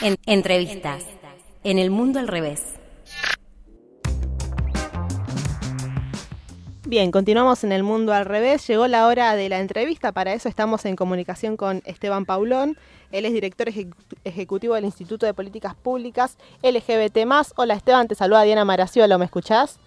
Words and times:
En 0.00 0.16
entrevistas. 0.26 1.02
En 1.64 1.78
el 1.80 1.90
mundo 1.90 2.20
al 2.20 2.28
revés. 2.28 2.62
Bien, 6.86 7.10
continuamos 7.10 7.64
en 7.64 7.72
el 7.72 7.82
mundo 7.82 8.12
al 8.12 8.24
revés. 8.24 8.64
Llegó 8.68 8.86
la 8.86 9.08
hora 9.08 9.34
de 9.34 9.48
la 9.48 9.58
entrevista. 9.58 10.12
Para 10.12 10.34
eso 10.34 10.48
estamos 10.48 10.84
en 10.84 10.94
comunicación 10.94 11.56
con 11.56 11.82
Esteban 11.84 12.26
Paulón. 12.26 12.78
Él 13.10 13.24
es 13.24 13.32
director 13.32 13.68
ejecutivo 14.22 14.76
del 14.76 14.84
Instituto 14.84 15.26
de 15.26 15.34
Políticas 15.34 15.74
Públicas 15.74 16.38
LGBT. 16.62 17.18
Hola 17.56 17.74
Esteban, 17.74 18.06
te 18.06 18.14
saluda 18.14 18.42
Diana 18.42 18.64
Maraciolo. 18.64 19.18
¿Me 19.18 19.24
escuchás? 19.24 19.80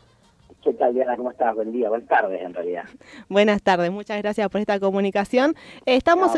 ¿Qué 0.63 0.73
tal, 0.73 0.93
Diana? 0.93 1.17
¿Cómo 1.17 1.31
estás? 1.31 1.55
Buen 1.55 1.71
día, 1.71 1.89
buenas 1.89 2.07
tardes, 2.07 2.39
en 2.39 2.53
realidad. 2.53 2.83
Buenas 3.29 3.63
tardes, 3.63 3.89
muchas 3.89 4.21
gracias 4.21 4.47
por 4.49 4.61
esta 4.61 4.79
comunicación. 4.79 5.55
Eh, 5.87 5.95
estamos, 5.95 6.33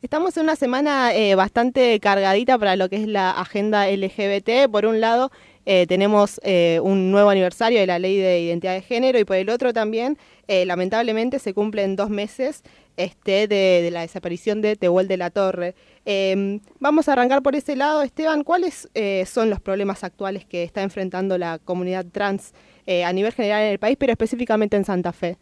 estamos 0.00 0.34
en 0.38 0.44
una 0.44 0.56
semana 0.56 1.14
eh, 1.14 1.34
bastante 1.34 2.00
cargadita 2.00 2.56
para 2.56 2.76
lo 2.76 2.88
que 2.88 2.96
es 2.96 3.06
la 3.06 3.32
agenda 3.32 3.86
LGBT. 3.86 4.70
Por 4.72 4.86
un 4.86 5.02
lado, 5.02 5.30
eh, 5.66 5.86
tenemos 5.86 6.40
un 6.82 7.10
nuevo 7.10 7.28
aniversario 7.28 7.80
de 7.80 7.86
la 7.86 7.98
ley 7.98 8.16
de 8.16 8.40
identidad 8.40 8.72
de 8.72 8.80
género 8.80 9.18
y 9.18 9.24
por 9.24 9.36
el 9.36 9.50
otro 9.50 9.74
también, 9.74 10.16
lamentablemente, 10.48 11.38
se 11.38 11.52
cumplen 11.52 11.96
dos 11.96 12.08
meses 12.08 12.62
este, 12.96 13.46
de, 13.46 13.82
de 13.82 13.90
la 13.90 14.00
desaparición 14.00 14.62
de 14.62 14.76
Tehuel 14.76 15.06
de 15.06 15.18
la 15.18 15.28
Torre. 15.28 15.74
Em, 16.06 16.60
vamos 16.78 17.08
a 17.08 17.12
arrancar 17.12 17.42
por 17.42 17.54
ese 17.54 17.76
lado, 17.76 18.00
Esteban. 18.00 18.42
¿Cuáles 18.42 18.88
son 19.26 19.50
los 19.50 19.60
problemas 19.60 20.02
actuales 20.02 20.46
que 20.46 20.62
está 20.62 20.80
enfrentando 20.80 21.36
la 21.36 21.58
comunidad 21.58 22.06
trans 22.10 22.54
eh, 22.86 23.04
a 23.04 23.12
nivel 23.12 23.32
general 23.32 23.62
en 23.62 23.72
el 23.72 23.78
país, 23.78 23.96
pero 23.98 24.12
específicamente 24.12 24.76
en 24.76 24.84
Santa 24.84 25.12
Fe? 25.12 25.36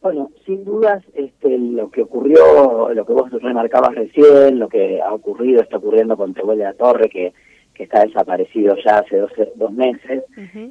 Bueno, 0.00 0.30
sin 0.46 0.64
dudas, 0.64 1.02
este, 1.14 1.58
lo 1.58 1.90
que 1.90 2.02
ocurrió, 2.02 2.92
lo 2.94 3.04
que 3.04 3.12
vos 3.12 3.30
remarcabas 3.30 3.94
recién, 3.94 4.58
lo 4.58 4.68
que 4.68 5.02
ha 5.02 5.12
ocurrido, 5.12 5.60
está 5.60 5.78
ocurriendo 5.78 6.16
con 6.16 6.34
Tehuel 6.34 6.58
de 6.58 6.64
la 6.64 6.74
Torre, 6.74 7.08
que, 7.08 7.32
que 7.74 7.82
está 7.82 8.04
desaparecido 8.04 8.76
ya 8.84 8.98
hace 8.98 9.16
dos, 9.16 9.32
dos 9.56 9.72
meses, 9.72 10.22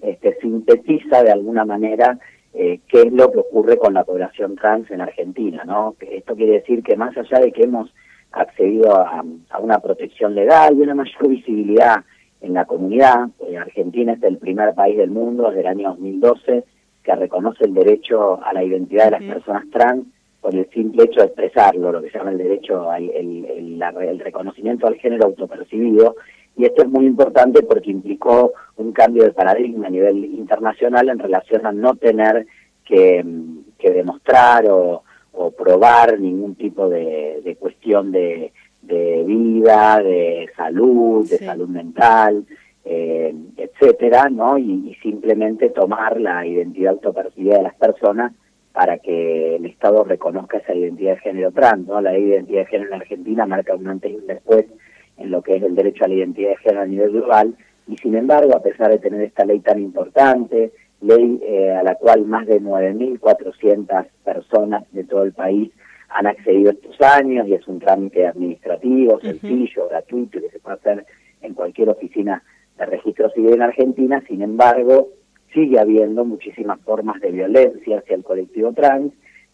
este, 0.01 0.37
sintetiza 0.39 1.23
de 1.23 1.31
alguna 1.31 1.65
manera 1.65 2.17
eh, 2.53 2.79
qué 2.87 3.01
es 3.01 3.13
lo 3.13 3.31
que 3.31 3.39
ocurre 3.39 3.77
con 3.77 3.93
la 3.93 4.03
población 4.03 4.55
trans 4.55 4.89
en 4.89 5.01
Argentina, 5.01 5.63
¿no? 5.65 5.95
Esto 5.99 6.35
quiere 6.35 6.53
decir 6.53 6.81
que 6.81 6.95
más 6.95 7.15
allá 7.17 7.39
de 7.39 7.51
que 7.51 7.63
hemos 7.63 7.93
accedido 8.31 8.95
a, 8.95 9.23
a 9.49 9.59
una 9.59 9.79
protección 9.79 10.35
legal 10.35 10.75
y 10.75 10.81
una 10.81 10.95
mayor 10.95 11.27
visibilidad 11.27 11.97
en 12.41 12.53
la 12.53 12.65
comunidad. 12.65 13.29
Eh, 13.47 13.57
Argentina 13.57 14.13
es 14.13 14.23
el 14.23 14.37
primer 14.37 14.73
país 14.73 14.97
del 14.97 15.09
mundo 15.09 15.49
desde 15.49 15.61
el 15.61 15.67
año 15.67 15.89
2012 15.89 16.63
que 17.03 17.15
reconoce 17.15 17.63
el 17.63 17.73
derecho 17.73 18.43
a 18.43 18.53
la 18.53 18.63
identidad 18.63 19.05
de 19.05 19.11
las 19.11 19.23
personas 19.23 19.63
trans 19.71 20.05
por 20.41 20.53
el 20.53 20.69
simple 20.69 21.05
hecho 21.05 21.21
de 21.21 21.27
expresarlo, 21.27 21.91
lo 21.91 22.01
que 22.01 22.09
se 22.09 22.17
llama 22.17 22.31
el 22.31 22.37
derecho 22.37 22.91
al 22.91 23.09
el, 23.09 23.45
el, 23.45 24.19
reconocimiento 24.19 24.87
al 24.87 24.95
género 24.95 25.25
autopercibido. 25.25 26.15
Y 26.57 26.65
esto 26.65 26.83
es 26.83 26.89
muy 26.89 27.05
importante 27.05 27.63
porque 27.63 27.91
implicó 27.91 28.53
un 28.75 28.91
cambio 28.91 29.23
de 29.23 29.31
paradigma 29.31 29.87
a 29.87 29.89
nivel 29.89 30.25
internacional 30.25 31.09
en 31.09 31.19
relación 31.19 31.65
a 31.65 31.71
no 31.71 31.95
tener 31.95 32.45
que, 32.83 33.23
que 33.77 33.91
demostrar 33.91 34.65
o, 34.69 35.03
o 35.31 35.51
probar 35.51 36.19
ningún 36.19 36.55
tipo 36.55 36.89
de, 36.89 37.41
de 37.43 37.55
cuestión 37.55 38.11
de, 38.11 38.51
de 38.87 39.23
vida, 39.25 40.01
de 40.01 40.49
salud, 40.55 41.29
de 41.29 41.37
salud 41.37 41.67
mental, 41.67 42.45
eh, 42.85 43.35
etcétera, 43.57 44.29
¿no? 44.29 44.57
Y, 44.57 44.95
simplemente 45.01 45.69
tomar 45.69 46.19
la 46.19 46.45
identidad 46.45 46.93
autopercibida 46.93 47.57
de 47.57 47.63
las 47.63 47.75
personas 47.75 48.33
para 48.73 48.97
que 48.97 49.55
el 49.55 49.65
Estado 49.65 50.03
reconozca 50.03 50.57
esa 50.57 50.73
identidad 50.73 51.15
de 51.15 51.19
género 51.19 51.51
trans, 51.51 51.87
¿no? 51.87 52.01
La 52.01 52.17
identidad 52.17 52.61
de 52.61 52.65
género 52.67 52.89
en 52.89 53.01
Argentina 53.01 53.45
marca 53.45 53.75
un 53.75 53.87
antes 53.87 54.11
y 54.11 54.15
un 54.15 54.27
después 54.27 54.65
en 55.17 55.31
lo 55.31 55.41
que 55.41 55.55
es 55.55 55.63
el 55.63 55.75
derecho 55.75 56.05
a 56.05 56.07
la 56.07 56.15
identidad 56.15 56.49
de 56.49 56.57
género 56.57 56.81
a 56.81 56.85
nivel 56.85 57.11
global, 57.11 57.55
y 57.87 57.97
sin 57.97 58.15
embargo, 58.15 58.55
a 58.55 58.61
pesar 58.61 58.91
de 58.91 58.99
tener 58.99 59.21
esta 59.21 59.45
ley 59.45 59.59
tan 59.59 59.79
importante, 59.79 60.71
ley 61.01 61.39
eh, 61.43 61.71
a 61.71 61.83
la 61.83 61.95
cual 61.95 62.25
más 62.25 62.45
de 62.47 62.61
9.400 62.61 64.07
personas 64.23 64.83
de 64.91 65.03
todo 65.03 65.23
el 65.23 65.33
país 65.33 65.71
han 66.09 66.27
accedido 66.27 66.71
estos 66.71 66.99
años 67.01 67.47
y 67.47 67.53
es 67.53 67.67
un 67.67 67.79
trámite 67.79 68.25
administrativo, 68.27 69.19
sencillo, 69.19 69.87
gratuito, 69.89 70.39
que 70.39 70.49
se 70.49 70.59
puede 70.59 70.77
hacer 70.77 71.05
en 71.41 71.53
cualquier 71.53 71.89
oficina 71.89 72.43
de 72.77 72.85
registro 72.85 73.29
civil 73.31 73.53
en 73.53 73.61
Argentina. 73.61 74.23
Sin 74.27 74.41
embargo, 74.41 75.09
sigue 75.53 75.79
habiendo 75.79 76.25
muchísimas 76.25 76.79
formas 76.81 77.19
de 77.21 77.31
violencia 77.31 77.99
hacia 77.99 78.15
el 78.15 78.23
colectivo 78.23 78.73
trans, 78.73 79.13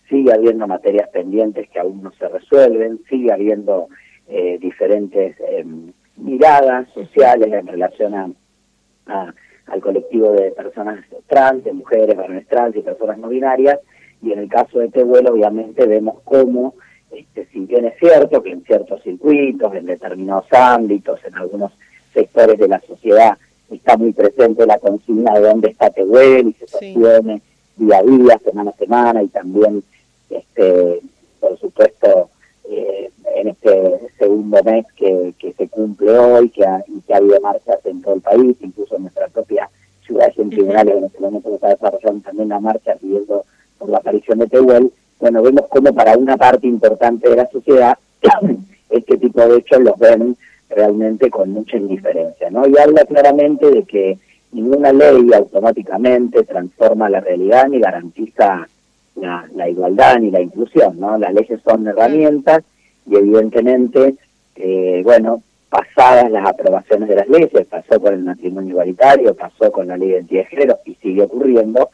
sigue 0.09 0.34
habiendo 0.34 0.68
materias 0.68 1.09
pendientes 1.09 1.69
que 1.69 1.80
aún 1.80 2.03
no 2.03 2.12
se 2.13 2.28
resuelven, 2.28 3.00
sigue 3.09 3.31
habiendo 3.31 3.88
eh, 4.28 4.58
diferentes 4.59 5.36
em, 5.47 5.92
miradas 6.18 6.90
sociales 6.94 7.52
en 7.52 7.68
relación 7.68 8.13
a, 8.13 9.34
al 9.68 9.81
colectivo 9.81 10.31
de 10.34 10.52
personas 10.52 11.03
trans, 11.28 11.63
de 11.63 11.74
mujeres, 11.74 12.16
varones 12.16 12.47
trans 12.47 12.75
y 12.75 12.81
personas 12.81 13.18
no 13.18 13.30
binarias, 13.30 13.80
y 14.23 14.31
en 14.31 14.39
el 14.39 14.50
caso 14.50 14.79
de 14.79 14.89
Tehuel 14.89 15.28
obviamente 15.28 15.85
vemos 15.85 16.22
cómo, 16.23 16.75
este, 17.11 17.45
si 17.51 17.59
bien 17.66 17.85
es 17.85 18.00
cierto 18.00 18.41
que 18.41 18.51
en 18.51 18.63
ciertos 18.63 19.03
circuitos, 19.03 19.75
en 19.75 19.85
determinados 19.85 20.45
ámbitos, 20.51 21.19
en 21.25 21.35
algunos 21.35 21.72
sectores 22.13 22.57
de 22.57 22.69
la 22.69 22.79
sociedad 22.81 23.38
está 23.69 23.97
muy 23.97 24.13
presente 24.13 24.66
la 24.66 24.79
consigna 24.79 25.33
de 25.33 25.41
dónde 25.41 25.69
está 25.69 25.89
Tehuel 25.89 26.47
y 26.47 26.53
se 26.53 26.67
sostiene 26.67 27.41
día 27.75 27.97
a 27.97 28.03
día, 28.03 28.39
semana 28.44 28.72
a 28.72 28.78
semana 28.78 29.23
y 29.23 29.28
también, 29.28 29.83
este, 30.29 31.01
por 31.39 31.57
supuesto, 31.59 32.29
eh, 32.69 33.09
en 33.35 33.47
este 33.50 34.00
segundo 34.17 34.63
mes 34.63 34.85
que, 34.95 35.33
que 35.38 35.51
se 35.53 35.67
cumple 35.67 36.17
hoy, 36.17 36.50
que 36.50 36.63
ha, 36.66 36.83
y 36.88 37.01
que 37.01 37.13
ha 37.13 37.17
habido 37.17 37.41
marchas 37.41 37.85
en 37.85 38.01
todo 38.01 38.16
el 38.16 38.22
país, 38.22 38.56
incluso 38.62 38.95
en 38.95 39.03
nuestra 39.03 39.28
propia 39.28 39.69
ciudad 40.06 40.31
en 40.38 40.50
tribunales, 40.50 40.95
en 40.95 41.03
este 41.06 41.19
momento 41.19 41.50
se 41.50 41.56
está 41.56 41.69
desarrollando 41.69 42.22
también 42.22 42.50
la 42.50 42.59
marcha 42.59 42.95
pidiendo 42.95 43.44
por 43.83 43.91
la 43.91 43.97
aparición 43.97 44.39
de 44.39 44.47
Tehuel, 44.47 44.91
bueno, 45.19 45.41
vemos 45.41 45.67
como 45.67 45.94
para 45.94 46.17
una 46.17 46.38
parte 46.38 46.67
importante 46.67 47.29
de 47.29 47.35
la 47.35 47.49
sociedad 47.49 47.97
este 48.89 49.17
tipo 49.17 49.41
de 49.45 49.57
hechos 49.57 49.81
los 49.81 49.97
ven 49.99 50.38
realmente 50.69 51.29
con 51.29 51.49
mucha 51.51 51.75
indiferencia, 51.75 52.49
¿no? 52.49 52.66
Y 52.66 52.77
habla 52.77 53.03
claramente 53.03 53.69
de 53.69 53.83
que 53.83 54.17
ninguna 54.53 54.94
ley 54.94 55.33
automáticamente 55.33 56.44
transforma 56.44 57.09
la 57.09 57.19
realidad 57.19 57.67
ni 57.67 57.79
garantiza 57.79 58.67
la, 59.16 59.69
igualdad 59.69 60.19
ni 60.19 60.31
la 60.31 60.39
inclusión, 60.39 60.97
¿no? 60.97 61.17
Las 61.17 61.33
leyes 61.33 61.59
son 61.61 61.85
herramientas 61.88 62.63
y 63.05 63.15
evidentemente, 63.17 64.15
eh, 64.55 65.01
bueno, 65.03 65.44
pasadas 65.69 66.31
las 66.31 66.47
aprobaciones 66.47 67.09
de 67.09 67.15
las 67.15 67.27
leyes, 67.27 67.67
pasó 67.67 68.00
con 68.00 68.13
el 68.13 68.23
matrimonio 68.23 68.71
igualitario, 68.71 69.35
pasó 69.35 69.71
con 69.71 69.88
la 69.88 69.97
ley 69.97 70.09
de 70.09 70.15
identidad 70.15 70.44
de 70.44 70.47
género 70.47 70.79
y 70.85 70.95
sigue 70.95 71.23
ocurriendo, 71.23 71.89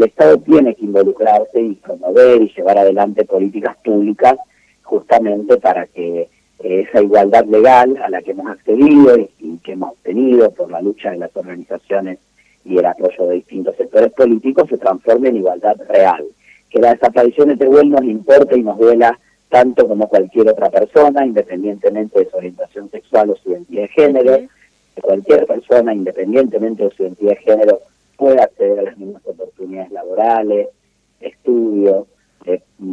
el 0.00 0.08
Estado 0.08 0.38
tiene 0.38 0.74
que 0.74 0.84
involucrarse 0.86 1.60
y 1.60 1.74
promover 1.74 2.40
y 2.40 2.52
llevar 2.56 2.78
adelante 2.78 3.24
políticas 3.24 3.76
públicas 3.84 4.36
justamente 4.82 5.58
para 5.58 5.86
que 5.86 6.28
esa 6.58 7.02
igualdad 7.02 7.44
legal 7.44 7.98
a 8.02 8.08
la 8.08 8.22
que 8.22 8.30
hemos 8.30 8.46
accedido 8.46 9.18
y, 9.18 9.58
que 9.58 9.72
hemos 9.72 9.90
obtenido 9.90 10.50
por 10.52 10.70
la 10.70 10.80
lucha 10.80 11.10
de 11.10 11.18
las 11.18 11.36
organizaciones 11.36 12.18
y 12.64 12.78
el 12.78 12.86
apoyo 12.86 13.26
de 13.26 13.34
distintos 13.36 13.76
sectores 13.76 14.10
políticos 14.12 14.68
se 14.70 14.78
transforme 14.78 15.28
en 15.28 15.36
igualdad 15.36 15.76
real. 15.88 16.24
Que 16.70 16.78
la 16.78 16.94
desaparición 16.94 17.48
de 17.48 17.56
Tehuel 17.58 17.90
nos 17.90 18.04
importa 18.04 18.56
y 18.56 18.62
nos 18.62 18.78
duela 18.78 19.18
tanto 19.50 19.86
como 19.86 20.08
cualquier 20.08 20.48
otra 20.48 20.70
persona, 20.70 21.26
independientemente 21.26 22.20
de 22.20 22.30
su 22.30 22.36
orientación 22.38 22.90
sexual 22.90 23.30
o 23.30 23.36
su 23.36 23.50
identidad 23.50 23.82
de 23.82 23.88
género, 23.88 24.38
que 24.94 25.02
cualquier 25.02 25.46
persona, 25.46 25.92
independientemente 25.92 26.84
de 26.84 26.90
su 26.90 27.02
identidad 27.02 27.32
de 27.32 27.36
género, 27.36 27.80
pueda 28.20 28.44
acceder 28.44 28.78
a 28.78 28.82
las 28.82 28.98
mismas 28.98 29.26
oportunidades 29.26 29.90
laborales, 29.92 30.68
estudio, 31.20 32.06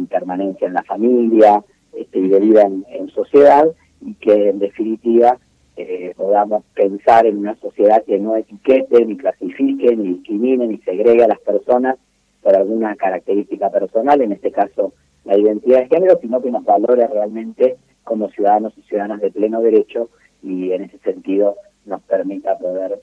permanencia 0.08 0.66
en 0.66 0.72
la 0.72 0.82
familia 0.84 1.62
este, 1.92 2.18
y 2.18 2.28
de 2.28 2.40
vida 2.40 2.62
en, 2.62 3.08
sociedad 3.10 3.66
y 4.00 4.14
que 4.14 4.48
en 4.48 4.58
definitiva 4.58 5.38
eh, 5.76 6.14
podamos 6.16 6.64
pensar 6.74 7.26
en 7.26 7.38
una 7.38 7.56
sociedad 7.56 8.02
que 8.04 8.18
no 8.18 8.36
etiquete, 8.36 9.04
ni 9.04 9.18
clasifique, 9.18 9.94
ni 9.96 10.14
discrimine, 10.14 10.66
ni 10.66 10.78
segregue 10.78 11.24
a 11.24 11.28
las 11.28 11.40
personas 11.40 11.96
por 12.42 12.56
alguna 12.56 12.96
característica 12.96 13.70
personal, 13.70 14.22
en 14.22 14.32
este 14.32 14.50
caso 14.50 14.94
la 15.24 15.36
identidad 15.36 15.80
de 15.80 15.88
género, 15.88 16.18
sino 16.22 16.40
que 16.40 16.50
nos 16.50 16.64
valore 16.64 17.06
realmente 17.06 17.76
como 18.02 18.30
ciudadanos 18.30 18.72
y 18.78 18.82
ciudadanas 18.82 19.20
de 19.20 19.30
pleno 19.30 19.60
derecho 19.60 20.08
y 20.42 20.72
en 20.72 20.84
ese 20.84 20.98
sentido 21.00 21.56
nos 21.84 22.00
permita 22.02 22.56
poder 22.56 23.02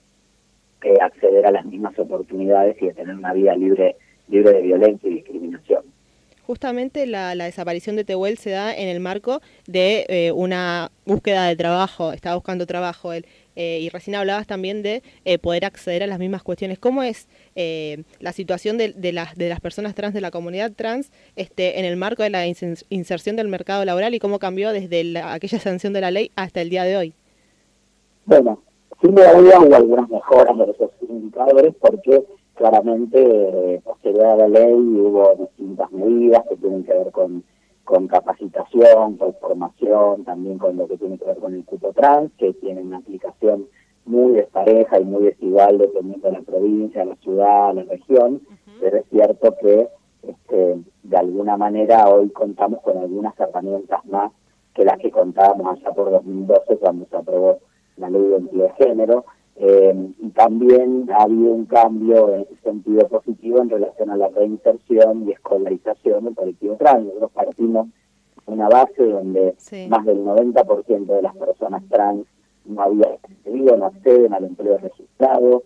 acceder 1.02 1.46
a 1.46 1.52
las 1.52 1.66
mismas 1.66 1.98
oportunidades 2.00 2.76
y 2.82 2.88
de 2.88 2.94
tener 2.94 3.16
una 3.16 3.34
vida 3.34 3.56
libre, 3.56 3.96
libre 4.28 4.54
de 4.54 4.62
violencia 4.62 5.10
y 5.10 5.16
discriminación. 5.16 5.84
Justamente 6.46 7.08
la, 7.08 7.34
desaparición 7.34 7.96
de 7.96 8.04
Tehuel 8.04 8.38
se 8.38 8.52
da 8.52 8.72
en 8.76 8.88
el 8.88 9.00
marco 9.00 9.42
de 9.66 10.06
eh, 10.10 10.32
una 10.32 10.92
búsqueda 11.04 11.48
de 11.48 11.56
trabajo, 11.56 12.14
estaba 12.14 12.36
buscando 12.36 12.68
trabajo 12.68 13.14
él, 13.14 13.26
eh, 13.56 13.80
y 13.82 13.90
recién 13.90 14.16
hablabas 14.16 14.46
también 14.46 14.84
de 14.84 15.02
eh, 15.24 15.40
poder 15.40 15.66
acceder 15.66 16.04
a 16.04 16.08
las 16.08 16.20
mismas 16.20 16.44
cuestiones. 16.44 16.78
¿Cómo 16.78 17.02
es 17.02 17.28
la 18.20 18.34
situación 18.34 18.78
de, 18.78 18.92
de, 18.92 19.12
las, 19.12 19.36
de 19.36 19.50
las 19.50 19.60
personas 19.60 19.96
trans, 19.96 20.14
de 20.14 20.22
la 20.22 20.30
comunidad 20.30 20.72
trans, 20.74 21.12
este, 21.36 21.80
en 21.80 21.86
el 21.86 21.96
marco 21.96 22.22
de 22.22 22.30
la 22.30 22.46
inserción 22.46 23.38
del 23.38 23.48
mercado 23.48 23.84
laboral 23.86 24.14
y 24.14 24.20
cómo 24.20 24.38
cambió 24.40 24.72
desde 24.72 25.18
aquella 25.20 25.60
sanción 25.60 25.94
de 25.94 26.02
la 26.02 26.12
ley 26.12 26.32
hasta 26.36 26.62
el 26.62 26.70
día 26.70 26.84
de 26.84 26.98
hoy? 26.98 27.14
Bueno, 28.26 28.62
sin 29.06 29.14
duda 29.14 29.60
hubo 29.60 29.76
algunas 29.76 30.10
mejoras 30.10 30.58
de 30.58 30.72
esos 30.72 30.92
indicadores 31.08 31.76
porque 31.80 32.26
claramente 32.56 33.20
eh, 33.22 33.82
posterior 33.84 34.26
a 34.26 34.36
la 34.36 34.48
ley 34.48 34.74
hubo 34.74 35.36
distintas 35.36 35.92
medidas 35.92 36.44
que 36.50 36.56
tienen 36.56 36.84
que 36.84 36.94
ver 36.94 37.12
con, 37.12 37.44
con 37.84 38.08
capacitación, 38.08 39.18
con 39.18 39.34
formación, 39.36 40.24
también 40.24 40.58
con 40.58 40.76
lo 40.78 40.88
que 40.88 40.98
tiene 40.98 41.20
que 41.20 41.26
ver 41.26 41.38
con 41.38 41.54
el 41.54 41.64
cupo 41.66 41.94
trans, 41.94 42.32
que 42.38 42.54
tiene 42.54 42.82
una 42.82 42.98
aplicación 42.98 43.68
muy 44.06 44.34
despareja 44.34 45.00
y 45.00 45.06
muy 45.06 45.26
desigual 45.26 45.78
dependiendo 45.78 46.28
de 46.28 46.34
la 46.34 46.42
provincia, 46.42 47.06
la 47.06 47.16
ciudad, 47.18 47.76
la 47.76 47.84
región, 47.84 48.42
pero 48.80 48.98
es 48.98 49.06
cierto 49.12 49.56
que 49.62 49.88
este, 50.24 50.78
de 51.04 51.18
alguna 51.18 51.58
manera 51.58 52.08
hoy 52.10 52.30
contamos 52.30 52.82
con 52.82 52.98
algunas 52.98 53.40
herramientas 53.40 54.04
más 54.06 54.32
que 54.74 54.84
las 54.84 54.98
que 54.98 55.12
contábamos 55.12 55.78
allá 55.78 55.92
por 55.92 56.10
2012 56.10 56.78
cuando 56.78 57.06
se 57.06 57.16
aprobó 57.16 57.60
la 57.98 58.10
ley 58.10 58.22
de 58.22 58.30
identidad 58.30 58.78
de 58.78 58.86
género. 58.86 59.26
Eh, 59.58 60.12
y 60.20 60.30
también 60.32 61.10
ha 61.14 61.24
habido 61.24 61.54
un 61.54 61.66
cambio 61.66 62.34
en 62.34 62.46
sentido 62.62 63.08
positivo 63.08 63.62
en 63.62 63.70
relación 63.70 64.10
a 64.10 64.18
la 64.18 64.28
reinserción 64.28 65.28
y 65.28 65.32
escolarización 65.32 66.26
del 66.26 66.36
colectivo 66.36 66.76
trans. 66.76 67.06
Nosotros 67.06 67.32
partimos 67.32 67.88
una 68.48 68.68
base 68.68 69.04
donde 69.04 69.56
más 69.90 70.06
del 70.06 70.24
90% 70.24 71.06
de 71.06 71.22
las 71.22 71.36
personas 71.36 71.84
trans 71.90 72.26
no 72.66 72.82
había 72.82 73.18
accedido, 73.24 73.78
no 73.78 73.86
acceden 73.86 74.34
al 74.34 74.46
empleo 74.46 74.78
registrado, 74.78 75.64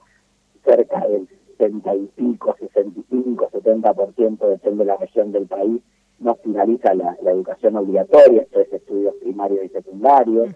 cerca 0.63 1.07
del 1.07 1.27
60 1.57 1.95
y 1.95 2.05
pico, 2.15 2.55
65, 2.59 3.49
70%, 3.51 4.47
depende 4.47 4.83
de 4.83 4.85
la 4.85 4.97
región 4.97 5.31
del 5.31 5.47
país, 5.47 5.81
no 6.19 6.35
finaliza 6.35 6.93
la, 6.93 7.17
educación 7.25 7.77
obligatoria, 7.77 8.41
esto 8.41 8.59
es 8.59 8.73
estudios 8.73 9.15
primarios 9.21 9.65
y 9.65 9.69
secundarios. 9.69 10.49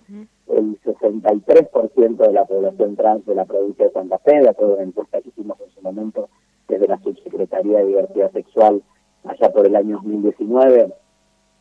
El 0.58 0.80
63% 0.82 2.18
de 2.18 2.34
la 2.34 2.46
población 2.46 2.96
trans 2.96 3.26
de 3.26 3.36
la 3.36 3.46
provincia 3.46 3.86
de 3.86 3.92
Santa 3.92 4.20
Fe, 4.20 4.40
de 4.40 4.50
acuerdo 4.50 4.76
a 4.76 4.78
la 4.78 4.84
encuesta 4.84 5.22
que 5.22 5.30
hicimos 5.30 5.60
en 5.62 5.70
su 5.72 5.82
momento 5.82 6.30
desde 6.68 6.88
la 6.88 7.00
Subsecretaría 7.00 7.80
de 7.80 7.86
Diversidad 7.86 8.32
Sexual 8.32 8.84
allá 9.24 9.52
por 9.52 9.66
el 9.66 9.76
año 9.76 9.96
2019, 9.98 10.94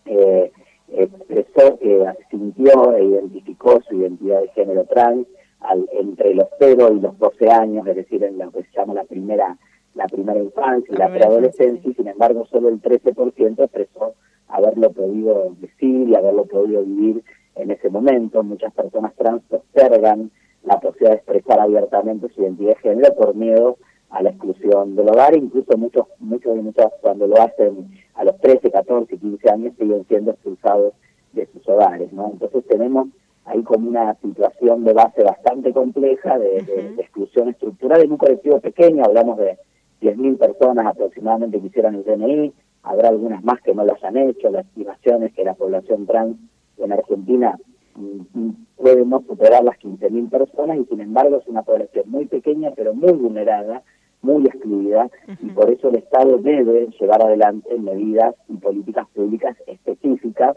eh, 0.06 0.52
expresó 0.88 1.78
que 1.78 2.06
sintió 2.30 2.94
e 2.94 3.04
identificó 3.04 3.80
su 3.82 3.96
identidad 3.96 4.40
de 4.40 4.48
género 4.48 4.84
trans 4.84 5.26
al, 5.60 5.88
entre 5.92 6.34
los 6.34 6.48
0 6.58 6.92
y 6.92 7.00
los 7.00 7.18
12 7.18 7.50
años, 7.50 7.86
es 7.86 7.96
decir, 7.96 8.22
en 8.24 8.38
lo 8.38 8.50
que 8.50 8.62
se 8.64 8.72
llama 8.76 8.94
la 8.94 9.04
primera 9.04 9.56
la 9.94 10.06
primera 10.06 10.38
infancia 10.40 10.94
y 10.94 10.96
la, 10.96 11.12
preadolescencia, 11.12 11.90
y 11.90 11.94
sin 11.94 12.08
embargo 12.08 12.46
solo 12.46 12.68
el 12.68 12.80
13% 12.80 13.62
expresó 13.62 14.14
haberlo 14.48 14.90
podido 14.90 15.54
decir 15.58 16.08
y 16.08 16.14
haberlo 16.14 16.46
podido 16.46 16.82
vivir 16.82 17.22
en 17.56 17.70
ese 17.70 17.90
momento. 17.90 18.42
Muchas 18.42 18.72
personas 18.72 19.14
trans 19.14 19.42
postergan 19.48 20.30
la 20.64 20.78
posibilidad 20.80 21.10
de 21.10 21.16
expresar 21.16 21.60
abiertamente 21.60 22.28
su 22.28 22.42
identidad 22.42 22.74
de 22.74 22.80
género 22.80 23.14
por 23.14 23.34
miedo 23.34 23.78
a 24.10 24.22
la 24.22 24.30
exclusión 24.30 24.94
del 24.94 25.08
hogar, 25.08 25.34
incluso 25.36 25.76
muchos, 25.78 26.06
muchos 26.18 26.56
y 26.56 26.60
muchas 26.60 26.92
cuando 27.00 27.26
lo 27.26 27.40
hacen 27.40 27.90
a 28.14 28.24
los 28.24 28.38
13, 28.40 28.70
14, 28.70 29.16
15 29.16 29.50
años 29.50 29.74
siguen 29.78 30.04
siendo 30.06 30.32
expulsados 30.32 30.92
de 31.32 31.46
sus 31.46 31.66
hogares, 31.68 32.12
¿no? 32.12 32.30
Entonces 32.32 32.64
tenemos 32.66 33.08
ahí 33.46 33.62
como 33.62 33.88
una 33.88 34.14
situación 34.16 34.84
de 34.84 34.92
base 34.92 35.22
bastante 35.22 35.72
compleja 35.72 36.38
de, 36.38 36.62
de 36.62 37.02
exclusión 37.02 37.48
estructural 37.48 38.02
en 38.02 38.12
un 38.12 38.18
colectivo 38.18 38.60
pequeño, 38.60 39.02
hablamos 39.04 39.38
de 39.38 39.58
10.000 40.02 40.38
personas 40.38 40.86
aproximadamente 40.86 41.60
que 41.60 41.66
hicieron 41.68 41.94
el 41.94 42.04
DNI, 42.04 42.52
habrá 42.82 43.08
algunas 43.08 43.42
más 43.42 43.60
que 43.62 43.74
no 43.74 43.84
lo 43.84 43.94
hayan 43.94 44.16
hecho, 44.16 44.50
la 44.50 44.60
estimación 44.60 45.22
es 45.22 45.32
que 45.32 45.44
la 45.44 45.54
población 45.54 46.06
trans 46.06 46.36
en 46.78 46.92
Argentina 46.92 47.58
mm, 47.94 48.20
mm, 48.32 48.66
puede 48.76 49.04
no 49.04 49.22
superar 49.26 49.64
las 49.64 49.78
15.000 49.78 50.30
personas 50.30 50.78
y 50.78 50.84
sin 50.86 51.00
embargo 51.00 51.36
es 51.36 51.46
una 51.46 51.62
población 51.62 52.04
muy 52.08 52.26
pequeña 52.26 52.70
pero 52.74 52.94
muy 52.94 53.12
vulnerada, 53.12 53.82
muy 54.22 54.46
excluida 54.46 55.10
y 55.40 55.46
por 55.50 55.70
eso 55.70 55.88
el 55.88 55.96
Estado 55.96 56.38
debe 56.38 56.88
llevar 57.00 57.22
adelante 57.22 57.78
medidas 57.78 58.34
y 58.48 58.56
políticas 58.56 59.08
públicas 59.14 59.56
específicas 59.66 60.56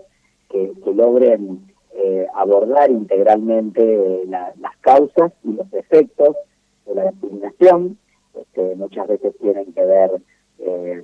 que, 0.49 0.71
logren 0.93 1.65
eh, 1.93 2.27
abordar 2.33 2.89
integralmente 2.89 4.23
las 4.27 4.77
causas 4.79 5.33
y 5.43 5.51
los 5.51 5.71
efectos 5.73 6.35
de 6.85 6.95
la 6.95 7.11
discriminación 7.11 7.97
que 8.53 8.75
muchas 8.75 9.07
veces 9.07 9.35
tienen 9.39 9.73
que 9.73 9.85
ver 9.85 10.11
eh, 10.59 11.03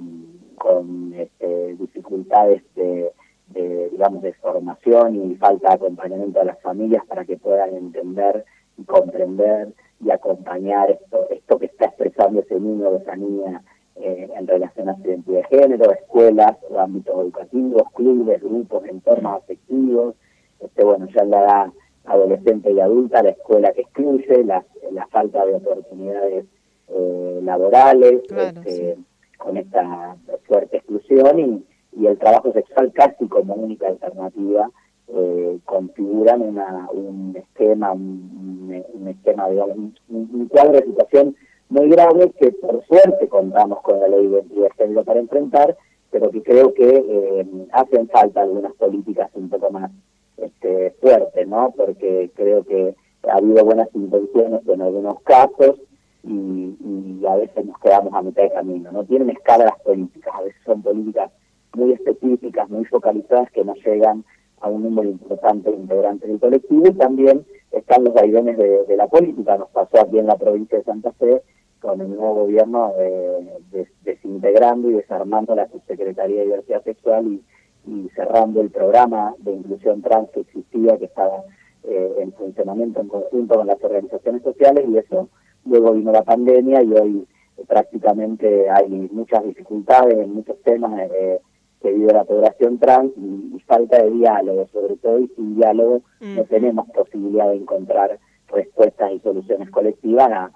con 0.57 1.13
este, 1.13 1.75
dificultades 1.75 2.63
de, 2.75 3.11
digamos, 3.53 4.21
de 4.21 4.33
formación 4.33 5.31
y 5.31 5.35
falta 5.35 5.69
de 5.69 5.75
acompañamiento 5.75 6.41
a 6.41 6.45
las 6.45 6.61
familias 6.61 7.05
para 7.05 7.25
que 7.25 7.37
puedan 7.37 7.75
entender 7.75 8.45
y 8.77 8.83
comprender 8.83 9.73
y 10.03 10.09
acompañar 10.11 10.91
esto, 10.91 11.27
esto 11.29 11.59
que 11.59 11.67
está 11.67 11.85
expresando 11.85 12.41
ese 12.41 12.59
niño 12.59 12.89
o 12.89 12.97
esa 12.97 13.15
niña 13.15 13.61
eh, 13.95 14.29
en 14.35 14.47
relación 14.47 14.89
a 14.89 14.95
su 14.95 15.03
identidad 15.03 15.41
de 15.49 15.57
género, 15.57 15.91
escuelas, 15.91 16.57
ámbitos 16.77 17.15
educativos, 17.19 17.83
clubes, 17.93 18.41
grupos, 18.41 18.85
entornos 18.85 19.43
afectivos, 19.43 20.15
este, 20.59 20.83
bueno, 20.83 21.07
ya 21.13 21.21
en 21.21 21.29
la 21.29 21.43
edad 21.43 21.67
adolescente 22.05 22.71
y 22.71 22.79
adulta, 22.79 23.21
la 23.21 23.29
escuela 23.29 23.73
que 23.73 23.81
excluye, 23.81 24.43
la, 24.43 24.63
la 24.91 25.07
falta 25.07 25.45
de 25.45 25.55
oportunidades 25.55 26.45
eh, 26.87 27.39
laborales, 27.43 28.21
este, 28.29 28.97
con 29.37 29.57
esta 29.57 30.15
fuerte 30.47 30.77
exclusión 30.77 31.39
y, 31.39 31.65
y, 31.97 32.05
el 32.05 32.17
trabajo 32.17 32.51
sexual 32.53 32.91
casi 32.93 33.27
como 33.27 33.53
única 33.55 33.87
alternativa 33.87 34.69
eh, 35.07 35.59
configuran 35.65 36.41
una, 36.41 36.89
un 36.91 37.35
esquema, 37.35 37.91
un, 37.91 38.83
un 38.93 39.07
esquema, 39.07 39.49
digamos, 39.49 39.77
un, 40.09 40.47
cuadro 40.49 40.73
de 40.73 40.85
situación 40.85 41.35
muy 41.69 41.89
grave 41.89 42.31
que 42.39 42.51
por 42.51 42.83
suerte 42.85 43.27
contamos 43.27 43.81
con 43.81 43.99
la 43.99 44.07
ley 44.07 44.27
de 44.27 44.37
identidad 44.37 44.63
de 44.63 44.71
género 44.77 45.03
para 45.03 45.19
enfrentar, 45.19 45.77
pero 46.11 46.29
que 46.31 46.41
creo 46.43 46.73
que 46.73 47.05
eh, 47.07 47.45
hacen 47.71 48.07
falta 48.09 48.41
algunas 48.41 48.73
políticas 48.73 49.29
un 49.33 49.49
poco 49.49 49.71
más 49.71 49.91
este, 50.37 50.91
fuertes, 51.01 51.47
¿no? 51.47 51.73
Porque 51.75 52.31
creo 52.35 52.63
que 52.63 52.95
ha 53.29 53.37
habido 53.37 53.63
buenas 53.63 53.89
intenciones 53.93 54.61
en 54.67 54.81
algunos 54.81 55.21
casos, 55.21 55.77
y, 56.23 57.25
a 57.27 57.35
veces 57.35 57.65
nos 57.65 57.77
quedamos 57.79 58.13
a 58.13 58.21
mitad 58.21 58.43
de 58.43 58.51
camino. 58.51 58.91
No 58.91 59.03
tienen 59.03 59.29
escala 59.29 59.65
las 59.65 59.79
políticas, 59.81 60.33
a 60.35 60.41
veces 60.41 60.61
son 60.65 60.81
políticas 60.81 61.31
muy 61.75 61.93
específicas, 61.93 62.69
muy 62.69 62.85
focalizadas 62.85 63.51
que 63.51 63.63
no 63.63 63.73
llegan 63.75 64.23
a 64.59 64.69
un 64.69 64.83
número 64.83 65.09
importante 65.09 65.71
de 65.71 65.77
integrantes 65.77 66.29
del 66.29 66.39
colectivo 66.39 66.87
y 66.87 66.93
también 66.93 67.45
están 67.71 68.03
los 68.03 68.13
vaivenes 68.13 68.57
de, 68.57 68.95
la 68.95 69.07
política. 69.07 69.57
Nos 69.57 69.69
pasó 69.69 70.01
aquí 70.01 70.19
en 70.19 70.27
la 70.27 70.37
provincia 70.37 70.77
de 70.77 70.83
Santa 70.83 71.11
Fe 71.13 71.41
con 71.79 71.99
el 71.99 72.09
nuevo 72.09 72.35
gobierno 72.35 72.93
eh, 72.99 73.87
desintegrando 74.03 74.91
y 74.91 74.93
desarmando 74.93 75.55
la 75.55 75.67
subsecretaría 75.67 76.41
de 76.41 76.45
diversidad 76.45 76.83
sexual 76.83 77.39
y, 77.87 78.09
cerrando 78.15 78.61
el 78.61 78.69
programa 78.69 79.33
de 79.39 79.53
inclusión 79.53 80.03
trans 80.03 80.29
que 80.29 80.41
existía, 80.41 80.97
que 80.99 81.05
estaba 81.05 81.43
eh, 81.83 82.15
en 82.19 82.31
funcionamiento 82.33 83.01
en 83.01 83.07
conjunto 83.07 83.55
con 83.55 83.65
las 83.65 83.83
organizaciones 83.83 84.43
sociales 84.43 84.85
y 84.87 84.97
eso 84.97 85.29
luego 85.65 85.93
vino 85.93 86.11
la 86.11 86.21
pandemia 86.21 86.83
y 86.83 86.93
hoy 86.93 87.27
eh, 87.57 87.63
prácticamente 87.67 88.69
hay 88.69 88.89
muchas 89.11 89.43
dificultades 89.43 90.17
en 90.17 90.33
muchos 90.33 90.61
temas 90.61 91.09
eh, 91.11 91.39
que 91.81 91.91
vive 91.91 92.13
la 92.13 92.23
población 92.23 92.77
trans 92.79 93.11
y, 93.17 93.59
falta 93.65 94.01
de 94.03 94.11
diálogo, 94.11 94.67
sobre 94.73 94.97
todo 94.97 95.19
y 95.19 95.27
sin 95.29 95.55
diálogo 95.55 96.01
no 96.19 96.43
tenemos 96.45 96.89
posibilidad 96.89 97.49
de 97.49 97.55
encontrar 97.55 98.19
respuestas 98.47 99.11
y 99.13 99.19
soluciones 99.19 99.69
colectivas 99.69 100.51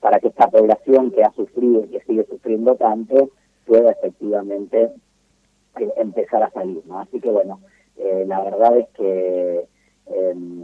para 0.00 0.20
que 0.20 0.28
esta 0.28 0.48
población 0.48 1.10
que 1.10 1.22
ha 1.22 1.30
sufrido 1.32 1.84
y 1.84 1.88
que 1.88 2.00
sigue 2.04 2.24
sufriendo 2.24 2.76
tanto 2.76 3.30
pueda 3.66 3.90
efectivamente 3.90 4.90
eh, 5.78 5.92
empezar 5.96 6.42
a 6.42 6.50
salir, 6.50 6.82
¿no? 6.86 7.00
Así 7.00 7.20
que 7.20 7.30
bueno, 7.30 7.60
la 8.26 8.40
verdad 8.42 8.78
es 8.78 8.88
que 8.90 9.66
em, 10.06 10.62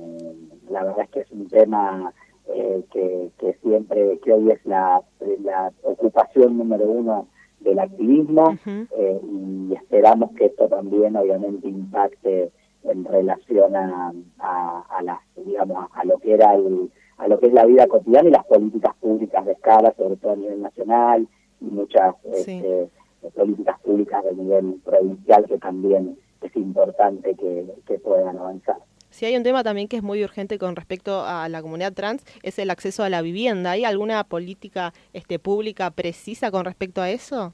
la 0.71 0.85
verdad 0.85 1.05
es 1.05 1.11
que 1.11 1.21
es 1.21 1.31
un 1.31 1.49
tema 1.49 2.13
eh, 2.47 2.83
que, 2.93 3.31
que, 3.39 3.55
siempre, 3.63 4.19
que 4.21 4.33
hoy 4.33 4.51
es 4.51 4.65
la, 4.65 5.03
la 5.43 5.73
ocupación 5.83 6.59
número 6.59 6.87
uno 6.87 7.29
del 7.63 7.79
activismo 7.79 8.57
eh, 8.67 9.21
y 9.23 9.75
esperamos 9.75 10.33
que 10.33 10.47
esto 10.47 10.69
también 10.69 11.17
obviamente 11.17 11.69
impacte 11.69 12.51
en 12.85 13.05
relación 13.05 13.77
a, 13.77 14.13
a, 14.39 15.03
las, 15.03 15.21
digamos, 15.37 15.89
a 15.93 16.05
lo 16.05 16.19
que 16.19 16.35
era 16.35 16.55
el, 16.55 16.91
a 17.19 17.29
lo 17.29 17.39
que 17.39 17.47
es 17.47 17.53
la 17.53 17.65
vida 17.65 17.87
cotidiana 17.87 18.29
y 18.29 18.33
las 18.33 18.45
políticas 18.47 18.95
públicas 18.97 19.45
de 19.45 19.53
escala, 19.53 19.95
sobre 19.97 20.17
todo 20.17 20.33
a 20.33 20.37
nivel 20.37 20.63
nacional 20.63 21.29
y 21.61 21.65
muchas 21.67 22.15
este, 22.25 22.89
políticas 23.35 23.81
públicas 23.81 24.25
de 24.25 24.35
nivel 24.35 24.81
provincial 24.85 25.47
que 25.47 25.59
también 25.59 26.19
es 26.41 26.57
importante 26.57 27.35
que, 27.35 27.67
que 27.87 27.99
puedan 27.99 28.37
avanzar. 28.37 28.79
Si 29.13 29.27
hay 29.27 29.37
un 29.37 29.43
tema 29.43 29.63
también 29.63 29.89
que 29.89 29.99
es 29.99 30.03
muy 30.03 30.25
urgente 30.25 30.59
con 30.59 30.75
respecto 30.75 31.25
a 31.27 31.47
la 31.51 31.61
comunidad 31.61 31.93
trans, 31.93 32.25
es 32.43 32.59
el 32.59 32.71
acceso 32.71 33.05
a 33.05 33.11
la 33.11 33.21
vivienda. 33.21 33.73
¿Hay 33.73 33.85
alguna 33.85 34.25
política 34.25 34.95
este, 35.13 35.39
pública 35.39 35.91
precisa 35.91 36.51
con 36.51 36.65
respecto 36.65 37.03
a 37.03 37.11
eso? 37.11 37.53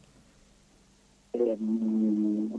Eh, 1.32 1.56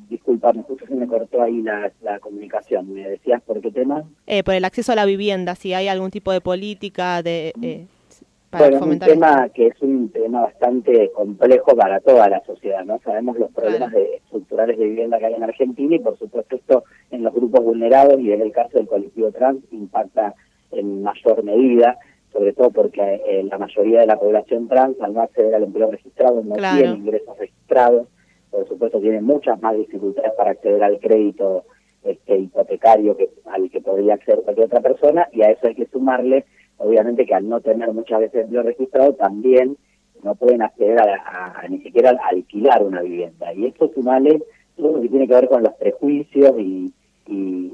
disculpame, 0.10 0.63
justo 0.63 0.86
se 0.86 0.96
me 0.96 1.08
cortó 1.08 1.41
ahí 1.41 1.62
la, 1.62 2.20
comunicación. 2.20 2.94
¿Me 2.94 3.08
decías 3.08 3.41
por 3.41 3.62
qué 3.62 3.72
tema? 3.72 4.03
Eh, 4.27 4.44
por 4.44 4.53
el 4.53 4.65
acceso 4.65 4.91
a 4.91 4.96
la 4.96 5.06
vivienda, 5.06 5.56
si 5.56 5.74
hay 5.74 5.88
algún 5.88 6.12
tipo 6.12 6.34
de 6.34 6.41
política 6.41 7.24
de... 7.24 7.53
Eh, 7.62 7.88
bueno, 8.51 8.77
es 8.77 8.82
un 8.82 9.00
tema 9.00 9.50
que 9.50 9.68
es 9.68 9.82
un 9.82 10.10
tema 10.10 10.41
bastante 10.41 11.12
complejo 11.12 11.75
para 11.75 12.00
toda 12.00 12.27
la 12.29 12.44
sociedad, 12.46 12.84
¿no? 12.84 13.00
Sabemos 13.03 13.38
los 13.38 13.51
problemas 13.51 13.94
estructurales 13.94 14.77
de 14.77 14.86
vivienda 14.86 15.20
que 15.20 15.27
hay 15.27 15.34
en 15.36 15.44
Argentina 15.44 15.96
y 15.96 16.00
por 16.00 16.18
supuesto 16.18 16.56
esto 16.56 16.84
en 17.12 17.24
los 17.24 17.34
grupos 17.34 17.63
vulnerados 17.63 18.20
y 18.20 18.32
en 18.32 18.41
el 18.41 18.51
caso 18.51 18.77
del 18.77 18.88
colectivo 18.88 19.32
trans 19.32 19.62
impacta 19.72 20.34
en 20.72 21.03
mayor 21.03 21.44
medida, 21.44 21.98
sobre 22.34 22.53
todo 22.53 22.72
porque 22.72 23.22
eh, 23.25 23.44
la 23.44 23.58
mayoría 23.60 24.01
de 24.01 24.08
la 24.08 24.20
población 24.20 24.68
trans 24.68 25.00
al 25.00 25.13
no 25.13 25.22
acceder 25.22 25.53
al 25.53 25.63
empleo 25.63 25.91
registrado 25.91 26.44
no 26.44 26.56
tiene 26.56 26.96
ingresos 26.96 27.38
registrados, 27.38 28.08
por 28.50 28.68
supuesto 28.68 29.00
tiene 29.00 29.22
muchas 29.22 29.62
más 29.62 29.75
dificultades 29.75 30.32
para 30.36 30.51
acceder 30.51 30.84
al 30.84 31.00
crédito 31.00 31.65
este, 32.03 32.38
hipotecario 32.38 33.15
que 33.15 33.29
al 33.46 33.70
que 33.70 33.82
podría 33.82 34.15
acceder 34.15 34.41
cualquier 34.41 34.68
otra 34.68 34.82
persona 34.82 35.27
y 35.32 35.44
a 35.44 35.51
eso 35.51 35.68
hay 35.68 35.75
que 35.75 35.86
sumarle 35.88 36.46
obviamente 36.79 37.25
que 37.25 37.36
al 37.36 37.48
no 37.48 37.62
tener 37.62 37.93
muchas 37.93 38.19
veces 38.19 38.43
empleo 38.43 38.63
registrado 38.63 39.13
también 39.13 39.77
no 40.24 40.36
pueden 40.36 40.62
acceder 40.62 41.00
a, 41.00 41.63
ni 41.69 41.79
siquiera 41.79 42.12
a 42.12 42.29
alquilar 42.29 42.83
una 42.83 43.01
vivienda. 43.01 43.53
Y 43.53 43.67
esto 43.67 43.89
sumale 43.93 44.41
todo 44.75 44.93
lo 44.93 45.01
que 45.01 45.09
tiene 45.09 45.27
que 45.27 45.33
ver 45.33 45.48
con 45.48 45.63
los 45.63 45.74
prejuicios 45.75 46.59
y, 46.59 46.93
y, 47.27 47.74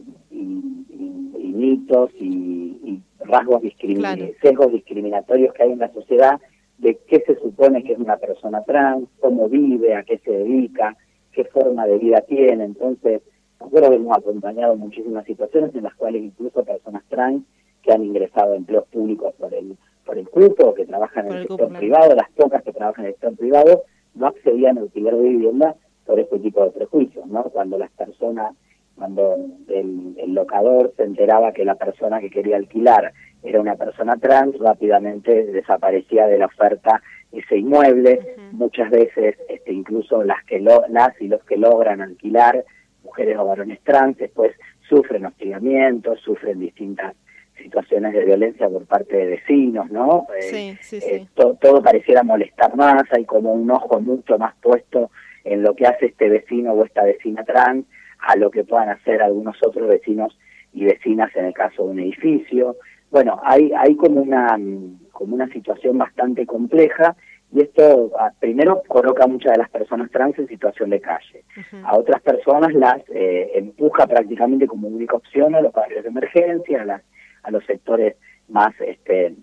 mitos 1.42 2.12
y, 2.20 3.02
rasgos 3.20 3.62
discriminatorios, 3.64 4.38
sesgos 4.40 4.72
discriminatorios 4.72 5.54
que 5.54 5.64
hay 5.64 5.72
en 5.72 5.80
la 5.80 5.92
sociedad 5.92 6.40
de 6.78 7.00
qué 7.08 7.24
se 7.26 7.40
supone 7.40 7.84
que 7.84 7.94
es 7.94 7.98
una 7.98 8.18
persona 8.18 8.62
trans, 8.62 9.08
cómo 9.20 9.50
vive, 9.50 9.96
a 9.96 10.04
qué 10.04 10.20
se 10.20 10.30
dedica, 10.30 10.96
qué 11.32 11.46
forma 11.46 11.88
de 11.88 11.98
vida 11.98 12.22
tiene. 12.22 12.66
Entonces, 12.66 13.24
nosotros 13.60 13.96
hemos 13.96 14.16
acompañado 14.16 14.76
muchísimas 14.76 15.26
situaciones 15.26 15.74
en 15.74 15.84
las 15.84 15.96
cuales 15.96 16.22
incluso 16.22 16.64
personas 16.64 17.04
trans 17.10 17.44
que 17.86 17.94
han 17.94 18.04
ingresado 18.04 18.54
a 18.54 18.58
empleos 18.58 18.88
públicos 18.88 19.34
por 19.38 19.54
el 19.54 19.78
por 20.06 20.18
el 20.18 20.30
cupo, 20.30 20.74
que 20.74 20.86
trabajan 20.86 21.28
en 21.28 21.34
el, 21.34 21.48
sector 21.48 21.74
privado, 21.74 22.16
las 22.16 22.30
pocas 22.32 22.64
que 22.64 22.72
trabajan 22.72 23.06
en 23.06 23.10
el 23.10 23.14
sector 23.16 23.36
privado, 23.36 23.84
no 24.14 24.28
accedían 24.28 24.78
al 24.78 24.84
alquiler 24.84 25.16
de 25.16 25.30
vivienda 25.30 25.76
por 26.06 26.20
este 26.20 26.40
tipo 26.40 26.64
de 26.64 26.72
prejuicios, 26.72 27.26
¿no? 27.26 27.44
Cuando 27.46 27.78
las 27.78 27.92
personas, 27.92 28.56
cuando 28.96 29.36
el, 29.68 30.14
locador 30.28 30.94
se 30.98 31.04
enteraba 31.04 31.54
que 31.54 31.66
la 31.66 31.76
persona 31.76 32.20
que 32.20 32.30
quería 32.30 32.58
alquilar 32.58 33.14
era 33.42 33.62
una 33.62 33.76
persona 33.76 34.18
trans, 34.18 34.58
rápidamente 34.60 35.46
desaparecía 35.46 36.28
de 36.28 36.38
la 36.38 36.48
oferta 36.48 37.02
ese 37.32 37.58
inmueble. 37.58 38.36
Muchas 38.52 38.92
veces, 38.92 39.38
este, 39.48 39.72
incluso 39.72 40.24
las 40.24 40.44
que 40.44 40.60
lo, 40.60 40.84
las 40.90 41.20
y 41.22 41.30
los 41.30 41.44
que 41.46 41.58
logran 41.58 42.02
alquilar, 42.02 42.66
mujeres 43.04 43.38
o 43.38 43.46
varones 43.46 43.80
trans, 43.82 44.18
después 44.18 44.52
sufren 44.90 45.26
hostigamientos, 45.26 46.20
sufren 46.20 46.60
distintas 46.60 47.16
situaciones 47.58 48.14
de 48.14 48.26
violencia 48.26 48.70
por 48.70 48.86
parte 48.86 49.16
de 49.16 49.26
vecinos, 49.26 49.90
¿no? 49.92 50.28
Eh, 50.38 50.42
sí, 50.42 50.78
sí, 50.82 51.00
eh, 51.06 51.28
todo 51.36 51.82
pareciera 51.82 52.24
molestar 52.24 52.76
más, 52.76 53.04
hay 53.12 53.26
como 53.26 53.54
un 53.54 53.70
ojo 53.72 54.00
mucho 54.00 54.38
más 54.38 54.56
puesto 54.62 55.12
en 55.44 55.64
lo 55.64 55.76
que 55.76 55.86
hace 55.86 56.08
este 56.08 56.30
vecino 56.30 56.74
o 56.74 56.86
esta 56.86 57.04
vecina 57.04 57.44
trans 57.44 57.86
a 58.20 58.36
lo 58.36 58.50
que 58.50 58.64
puedan 58.64 58.90
hacer 58.90 59.22
algunos 59.22 59.56
otros 59.66 59.88
vecinos 59.88 60.38
y 60.74 60.86
vecinas 60.86 61.34
en 61.36 61.46
el 61.46 61.54
caso 61.54 61.86
de 61.86 61.90
un 61.92 62.00
edificio. 62.00 62.76
Bueno, 63.12 63.40
hay, 63.44 63.72
hay 63.78 63.96
como 63.96 64.22
una 64.22 64.58
como 65.12 65.36
una 65.36 65.48
situación 65.48 65.98
bastante 65.98 66.46
compleja 66.46 67.16
y 67.54 67.62
esto 67.62 68.12
ah, 68.20 68.32
primero 68.40 68.82
coloca 68.88 69.24
a 69.24 69.28
muchas 69.28 69.54
de 69.54 69.60
las 69.60 69.70
personas 69.70 70.12
trans 70.12 70.38
en 70.38 70.48
situación 70.48 70.90
de 70.90 71.00
calle. 71.00 71.46
A 71.84 71.98
otras 71.98 72.22
personas 72.22 72.74
las 72.74 73.02
eh, 73.10 73.52
empuja 73.56 74.08
prácticamente 74.08 74.68
como 74.68 74.90
única 74.90 75.16
opción 75.16 75.56
a 75.56 75.62
los 75.62 75.72
barrios 75.72 76.04
de 76.04 76.10
emergencia, 76.10 76.82
a 76.82 76.86
las 76.86 77.02
a 77.46 77.52
los 77.52 77.66
sectores 77.66 78.16
más 78.48 78.74
este, 78.82 79.36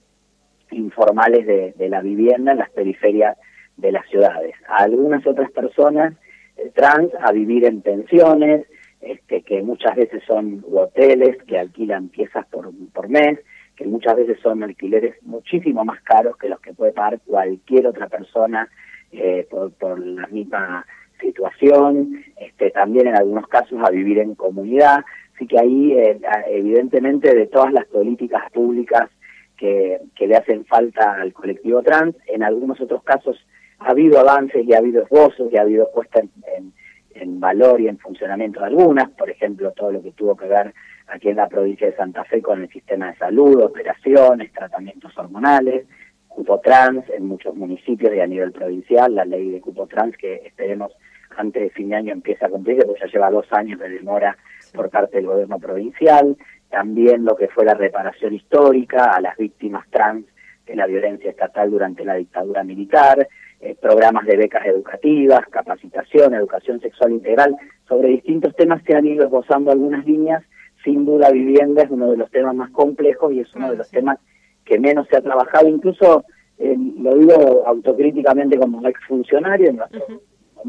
informales 0.71 1.47
de, 1.47 1.89
la 1.89 2.01
vivienda 2.01 2.53
en 2.53 2.59
las 2.59 2.71
periferias 2.71 3.37
de 3.77 3.93
las 3.93 4.07
ciudades. 4.09 4.55
A 4.69 4.85
algunas 4.85 5.27
otras 5.27 5.51
personas 5.51 6.15
eh, 6.57 6.71
trans 6.75 7.11
a 7.21 7.33
vivir 7.33 7.65
en 7.65 7.81
pensiones, 7.83 8.67
este, 9.01 9.43
que 9.43 9.63
muchas 9.63 9.97
veces 9.97 10.23
son 10.27 10.65
hoteles 10.73 11.37
que 11.45 11.59
alquilan 11.59 12.09
piezas 12.09 12.47
por, 12.47 12.71
por 12.93 13.09
mes, 13.09 13.41
que 13.77 13.87
muchas 13.87 14.17
veces 14.17 14.39
son 14.41 14.63
alquileres 14.63 15.17
muchísimo 15.23 15.85
más 15.85 16.01
caros 16.03 16.37
que 16.37 16.49
los 16.49 16.61
que 16.61 16.75
puede 16.75 16.93
pagar 16.93 17.21
cualquier 17.27 17.87
otra 17.87 18.09
persona 18.09 18.69
eh, 19.11 19.47
por, 19.51 19.73
por 19.73 19.99
la 19.99 20.27
misma 20.29 20.87
situación, 21.21 22.25
este, 22.37 22.71
también 22.71 23.09
en 23.09 23.17
algunos 23.17 23.47
casos 23.49 23.79
a 23.83 23.91
vivir 23.91 24.19
en 24.19 24.35
comunidad. 24.35 25.05
Así 25.43 25.49
que 25.49 25.59
ahí, 25.59 25.93
eh, 25.99 26.21
evidentemente, 26.51 27.35
de 27.35 27.49
todas 27.49 27.73
las 27.73 27.85
políticas 27.87 28.49
públicas 28.53 29.11
que, 29.57 29.99
le 30.21 30.37
hacen 30.37 30.65
falta 30.67 31.15
al 31.15 31.33
colectivo 31.33 31.83
trans, 31.83 32.15
en 32.29 32.45
algunos 32.45 32.81
otros 32.81 33.03
casos 33.03 33.45
ha 33.81 33.91
habido 33.91 34.21
avances 34.21 34.65
y 34.65 34.73
ha 34.73 34.79
habido 34.79 35.03
esbozos 35.03 35.53
y 35.53 35.57
ha 35.57 35.63
habido 35.63 35.91
puesta 35.93 36.21
en, 36.21 37.41
valor 37.41 37.81
y 37.81 37.89
en 37.89 37.99
funcionamiento 37.99 38.61
de 38.61 38.67
algunas, 38.67 39.11
por 39.11 39.29
ejemplo, 39.29 39.73
todo 39.73 39.91
lo 39.91 40.01
que 40.01 40.13
tuvo 40.13 40.37
que 40.37 40.47
ver 40.47 40.73
aquí 41.09 41.29
en 41.29 41.37
la 41.37 41.49
provincia 41.49 41.89
de 41.89 41.97
Santa 41.97 42.23
Fe 42.23 42.41
con 42.41 42.63
el 42.63 42.69
sistema 42.69 43.11
de 43.11 43.19
salud, 43.19 43.65
operaciones, 43.65 44.53
tratamientos 44.53 45.19
hormonales, 45.19 45.87
cupo 46.29 46.61
trans 46.61 47.05
en 47.11 47.27
muchos 47.27 47.57
municipios 47.57 48.15
y 48.15 48.21
a 48.21 48.29
nivel 48.29 48.53
provincial, 48.53 49.13
la 49.13 49.25
ley 49.25 49.51
de 49.51 49.61
cupo 49.61 49.89
trans 49.89 50.17
que 50.17 50.37
esperemos 50.47 50.93
antes 51.37 51.63
de 51.65 51.71
fin 51.71 51.89
de 51.89 51.97
año 51.97 52.13
empieza 52.13 52.47
a 52.47 52.51
cumplirse, 52.51 52.87
porque 52.87 53.01
ya 53.01 53.11
lleva 53.11 53.31
dos 53.31 53.53
años 53.53 53.81
de 53.81 53.89
demora 53.89 54.39
por 54.73 54.91
parte 54.91 55.19
del 55.19 55.27
gobierno 55.27 55.59
provincial, 55.59 56.37
también 56.71 57.25
lo 57.25 57.37
que 57.37 57.49
fue 57.49 57.65
la 57.65 57.75
reparación 57.75 58.35
histórica 58.35 59.05
a 59.05 59.21
las 59.21 59.37
víctimas 59.37 59.87
trans 59.91 60.27
de 60.67 60.77
la 60.77 60.87
violencia 60.87 61.31
estatal 61.31 61.71
durante 61.71 62.05
la 62.05 62.15
dictadura 62.15 62.65
militar, 62.65 63.29
eh, 63.61 63.77
programas 63.81 64.27
de 64.27 64.37
becas 64.37 64.67
educativas, 64.67 65.41
capacitación, 65.51 66.35
educación 66.35 66.81
sexual 66.81 67.13
integral, 67.13 67.57
sobre 67.89 68.09
distintos 68.09 68.57
temas 68.57 68.83
se 68.85 68.95
han 68.95 69.07
ido 69.07 69.25
esbozando 69.25 69.71
algunas 69.71 70.05
líneas, 70.07 70.43
sin 70.85 71.05
duda 71.05 71.31
vivienda 71.31 71.83
es 71.83 71.91
uno 71.91 72.11
de 72.11 72.17
los 72.17 72.31
temas 72.31 72.55
más 72.55 72.71
complejos 72.71 73.33
y 73.33 73.41
es 73.41 73.55
uno 73.55 73.71
de 73.71 73.77
los 73.77 73.91
temas 73.91 74.19
que 74.65 74.79
menos 74.79 75.07
se 75.09 75.17
ha 75.17 75.21
trabajado, 75.21 75.69
incluso 75.69 76.25
eh, 76.59 76.77
lo 76.99 77.15
digo 77.17 77.67
autocríticamente 77.67 78.59
como 78.59 78.87
exfuncionario, 78.87 79.71
en 79.71 79.77
nuestro 79.77 80.01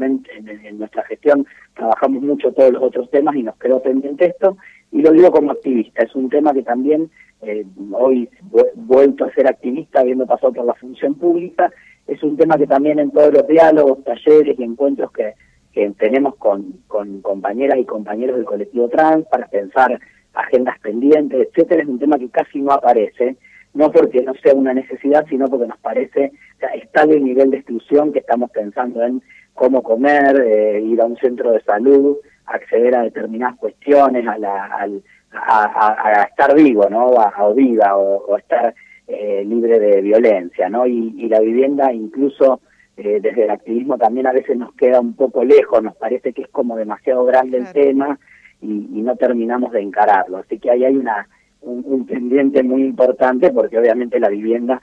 en, 0.00 0.78
nuestra 0.78 1.02
gestión 1.04 1.46
trabajamos 1.74 2.22
mucho 2.22 2.52
todos 2.52 2.72
los 2.72 2.82
otros 2.82 3.10
temas 3.10 3.34
y 3.36 3.42
nos 3.42 3.56
quedó 3.56 3.82
pendiente 3.82 4.26
esto, 4.26 4.56
y 4.92 5.02
lo 5.02 5.12
digo 5.12 5.30
como 5.30 5.52
activista, 5.52 6.04
es 6.04 6.14
un 6.14 6.28
tema 6.28 6.52
que 6.52 6.62
también 6.62 7.10
eh, 7.42 7.64
hoy 7.92 8.28
vuelto 8.74 9.24
a 9.24 9.32
ser 9.32 9.46
activista, 9.46 10.00
habiendo 10.00 10.26
pasado 10.26 10.52
por 10.52 10.64
la 10.64 10.74
función 10.74 11.14
pública, 11.14 11.72
es 12.06 12.22
un 12.22 12.36
tema 12.36 12.56
que 12.56 12.66
también 12.66 12.98
en 12.98 13.10
todos 13.10 13.32
los 13.32 13.46
diálogos, 13.46 14.04
talleres 14.04 14.58
y 14.58 14.62
encuentros 14.62 15.10
que, 15.12 15.34
que 15.72 15.90
tenemos 15.98 16.36
con, 16.36 16.80
con 16.86 17.20
compañeras 17.22 17.78
y 17.78 17.84
compañeros 17.84 18.36
del 18.36 18.44
colectivo 18.44 18.88
trans 18.88 19.26
para 19.26 19.46
pensar 19.48 19.98
agendas 20.34 20.78
pendientes, 20.80 21.48
etcétera, 21.48 21.82
es 21.82 21.88
un 21.88 21.98
tema 21.98 22.18
que 22.18 22.28
casi 22.28 22.60
no 22.60 22.72
aparece, 22.72 23.36
no 23.72 23.90
porque 23.90 24.22
no 24.22 24.34
sea 24.34 24.54
una 24.54 24.74
necesidad, 24.74 25.26
sino 25.28 25.48
porque 25.48 25.66
nos 25.66 25.78
parece, 25.78 26.32
o 26.56 26.58
sea, 26.60 26.70
está 26.70 27.02
el 27.02 27.24
nivel 27.24 27.50
de 27.50 27.58
exclusión 27.58 28.12
que 28.12 28.20
estamos 28.20 28.50
pensando 28.50 29.02
en 29.02 29.22
cómo 29.54 29.82
comer, 29.82 30.36
eh, 30.40 30.80
ir 30.82 31.00
a 31.00 31.06
un 31.06 31.16
centro 31.16 31.52
de 31.52 31.62
salud, 31.62 32.18
acceder 32.46 32.94
a 32.96 33.02
determinadas 33.02 33.56
cuestiones, 33.56 34.26
a, 34.26 34.36
la, 34.36 34.88
a, 35.32 36.22
estar 36.28 36.54
vivo, 36.54 36.88
¿no? 36.90 37.06
o 37.06 37.54
viva, 37.54 37.96
o, 37.96 38.36
estar 38.36 38.74
eh, 39.06 39.44
libre 39.46 39.78
de 39.78 40.02
violencia, 40.02 40.68
¿no? 40.68 40.86
Y, 40.86 41.28
la 41.28 41.40
vivienda 41.40 41.92
incluso 41.92 42.60
eh, 42.96 43.18
desde 43.20 43.44
el 43.44 43.50
activismo 43.50 43.96
también 43.96 44.26
a 44.26 44.32
veces 44.32 44.56
nos 44.56 44.74
queda 44.74 45.00
un 45.00 45.14
poco 45.14 45.44
lejos, 45.44 45.82
nos 45.82 45.96
parece 45.96 46.32
que 46.32 46.42
es 46.42 46.48
como 46.48 46.76
demasiado 46.76 47.24
grande 47.24 47.58
el 47.58 47.72
tema 47.72 48.18
y, 48.60 48.66
no 49.02 49.16
terminamos 49.16 49.72
de 49.72 49.82
encararlo. 49.82 50.38
Así 50.38 50.58
que 50.58 50.70
ahí 50.70 50.84
hay 50.84 50.96
una 50.96 51.28
un 51.60 52.04
pendiente 52.04 52.62
muy 52.62 52.82
importante 52.82 53.50
porque 53.50 53.78
obviamente 53.78 54.20
la 54.20 54.28
vivienda, 54.28 54.82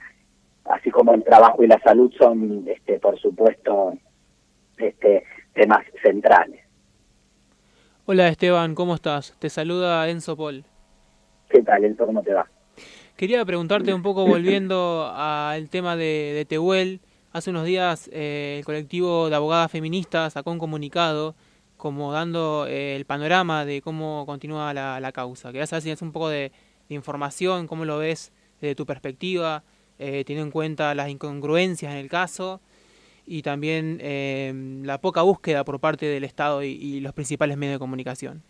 así 0.64 0.90
como 0.90 1.14
el 1.14 1.22
trabajo 1.22 1.62
y 1.62 1.68
la 1.68 1.78
salud 1.78 2.12
son, 2.18 2.64
este, 2.66 2.98
por 2.98 3.16
supuesto, 3.20 3.94
temas 5.62 5.86
centrales. 6.02 6.60
Hola 8.06 8.26
Esteban, 8.26 8.74
¿cómo 8.74 8.96
estás? 8.96 9.36
Te 9.38 9.48
saluda 9.48 10.08
Enzo 10.08 10.36
Paul. 10.36 10.64
¿Qué 11.48 11.62
tal, 11.62 11.84
Enzo? 11.84 12.04
¿Cómo 12.04 12.20
te 12.20 12.34
va? 12.34 12.50
Quería 13.14 13.44
preguntarte 13.44 13.94
un 13.94 14.02
poco, 14.02 14.26
volviendo 14.26 15.08
al 15.14 15.68
tema 15.68 15.94
de, 15.94 16.32
de 16.34 16.44
Tehuel, 16.46 17.00
hace 17.30 17.50
unos 17.50 17.64
días 17.64 18.10
eh, 18.12 18.56
el 18.58 18.64
colectivo 18.64 19.30
de 19.30 19.36
abogadas 19.36 19.70
feministas 19.70 20.32
sacó 20.32 20.50
un 20.50 20.58
comunicado 20.58 21.36
como 21.76 22.10
dando 22.10 22.66
eh, 22.66 22.96
el 22.96 23.04
panorama 23.04 23.64
de 23.64 23.82
cómo 23.82 24.26
continúa 24.26 24.74
la, 24.74 25.12
causa. 25.12 25.52
Quería 25.52 25.68
saber 25.68 25.82
si 25.82 25.86
tienes 25.86 26.02
un 26.02 26.10
poco 26.10 26.28
de, 26.28 26.50
información, 26.88 27.68
cómo 27.68 27.84
lo 27.84 27.98
ves 27.98 28.32
desde 28.60 28.74
tu 28.74 28.84
perspectiva, 28.84 29.62
eh, 30.00 30.24
teniendo 30.26 30.46
en 30.46 30.50
cuenta 30.50 30.92
las 30.96 31.08
incongruencias 31.08 31.92
en 31.92 31.98
el 31.98 32.08
caso 32.08 32.60
y 33.26 33.42
también 33.42 33.98
em, 34.00 34.82
la 34.84 34.98
poca 34.98 35.22
búsqueda 35.22 35.64
por 35.64 35.80
parte 35.80 36.06
del 36.06 36.24
Estado 36.24 36.62
y, 36.62 37.00
los 37.00 37.12
principales 37.12 37.56
medios 37.56 37.76
de 37.76 37.78
comunicación. 37.78 38.42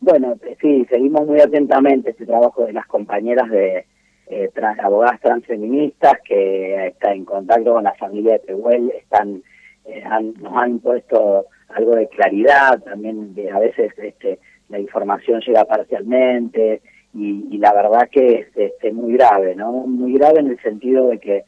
Bueno, 0.00 0.36
sí, 0.60 0.86
seguimos 0.90 1.26
muy 1.26 1.40
atentamente 1.40 2.10
este 2.10 2.26
trabajo 2.26 2.64
de 2.64 2.72
las 2.72 2.86
compañeras 2.86 3.50
de 3.50 3.86
eh, 4.28 4.50
abogadas 4.82 5.20
transfeministas 5.20 6.14
que 6.24 6.88
están 6.88 7.12
en 7.12 7.24
contacto 7.24 7.74
con 7.74 7.84
la 7.84 7.94
familia 7.94 8.34
de 8.34 8.38
Tehuel, 8.40 8.90
están, 8.90 9.42
eh, 9.84 10.02
nos 10.40 10.52
han 10.54 10.70
impuesto 10.72 11.46
algo 11.68 11.96
de 11.96 12.08
claridad, 12.08 12.82
también 12.82 13.34
de, 13.34 13.50
a 13.50 13.58
veces 13.58 13.92
este, 13.98 14.38
la 14.68 14.78
información 14.78 15.40
llega 15.40 15.64
parcialmente 15.64 16.82
y, 17.14 17.56
la 17.58 17.72
verdad 17.72 18.08
que 18.10 18.40
es 18.40 18.46
este, 18.54 18.92
muy 18.92 19.14
grave, 19.14 19.54
¿no? 19.54 19.72
Muy 19.72 20.12
grave 20.12 20.40
en 20.40 20.48
el 20.48 20.60
sentido 20.60 21.08
de 21.08 21.18
que 21.18 21.44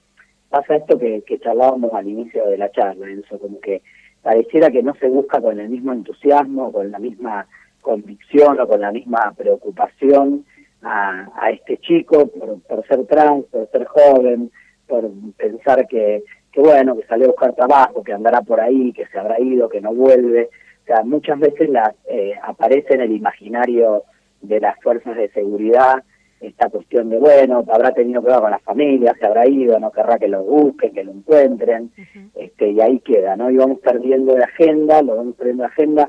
pasa 0.49 0.77
esto 0.77 0.99
que, 0.99 1.23
que 1.27 1.39
charlábamos 1.39 1.93
al 1.93 2.09
inicio 2.09 2.47
de 2.47 2.59
la 2.59 2.71
charla, 2.71 3.09
eso 3.11 3.39
como 3.39 3.61
que 3.61 3.83
pareciera 4.23 4.71
que 4.71 4.83
no 4.83 4.95
se 4.95 5.09
busca 5.09 5.41
con 5.41 5.59
el 5.61 5.69
mismo 5.69 5.93
entusiasmo, 5.93 6.73
con 6.73 6.91
la 6.91 6.99
misma 6.99 7.47
convicción 7.81 8.61
o 8.61 8.67
con 8.67 8.81
la 8.81 8.93
misma 8.93 9.33
preocupación 9.37 10.45
a, 10.83 11.29
a 11.35 11.51
este 11.51 11.79
chico 11.79 12.27
por, 12.27 12.61
por 12.63 12.87
ser 12.87 13.07
trans, 13.07 13.45
por 13.47 13.69
ser 13.71 13.85
joven, 13.87 14.51
por 14.87 15.11
pensar 15.37 15.87
que, 15.87 16.25
que 16.53 16.61
bueno, 16.61 16.97
que 16.97 17.07
salió 17.07 17.27
a 17.27 17.31
buscar 17.31 17.55
trabajo, 17.55 18.03
que 18.03 18.13
andará 18.13 18.41
por 18.43 18.61
ahí, 18.61 18.93
que 18.93 19.07
se 19.07 19.19
habrá 19.19 19.41
ido, 19.41 19.69
que 19.69 19.81
no 19.81 19.95
vuelve. 19.95 20.51
O 20.83 20.87
sea, 20.87 21.03
muchas 21.05 21.39
veces 21.39 21.69
las, 21.69 21.95
eh, 22.09 22.33
aparece 22.43 22.95
en 22.95 23.03
el 23.03 23.13
imaginario 23.13 24.05
de 24.41 24.61
las 24.61 24.81
fuerzas 24.81 25.17
de 25.17 25.29
seguridad 25.31 26.03
esta 26.41 26.69
cuestión 26.69 27.11
de, 27.11 27.19
bueno, 27.19 27.65
habrá 27.73 27.93
tenido 27.93 28.23
que 28.23 28.29
ver 28.29 28.41
con 28.41 28.51
la 28.51 28.59
familia, 28.61 29.15
se 29.19 29.27
habrá 29.27 29.49
ido, 29.49 29.79
no 29.81 29.91
querrá 29.91 30.19
que 30.19 30.29
lo 30.29 30.43
busquen, 30.43 30.95
que 30.95 31.05
lo 31.05 31.13
encuentren, 31.13 31.91
este, 32.35 32.71
y 32.71 32.81
ahí 32.81 33.01
queda, 33.01 33.37
¿no? 33.37 33.51
Y 33.51 33.57
vamos 33.57 33.81
perdiendo 33.81 34.35
de 34.35 34.45
agenda, 34.45 35.03
lo 35.03 35.17
vamos 35.17 35.35
perdiendo 35.37 35.65
de 35.65 35.69
agenda. 35.69 36.09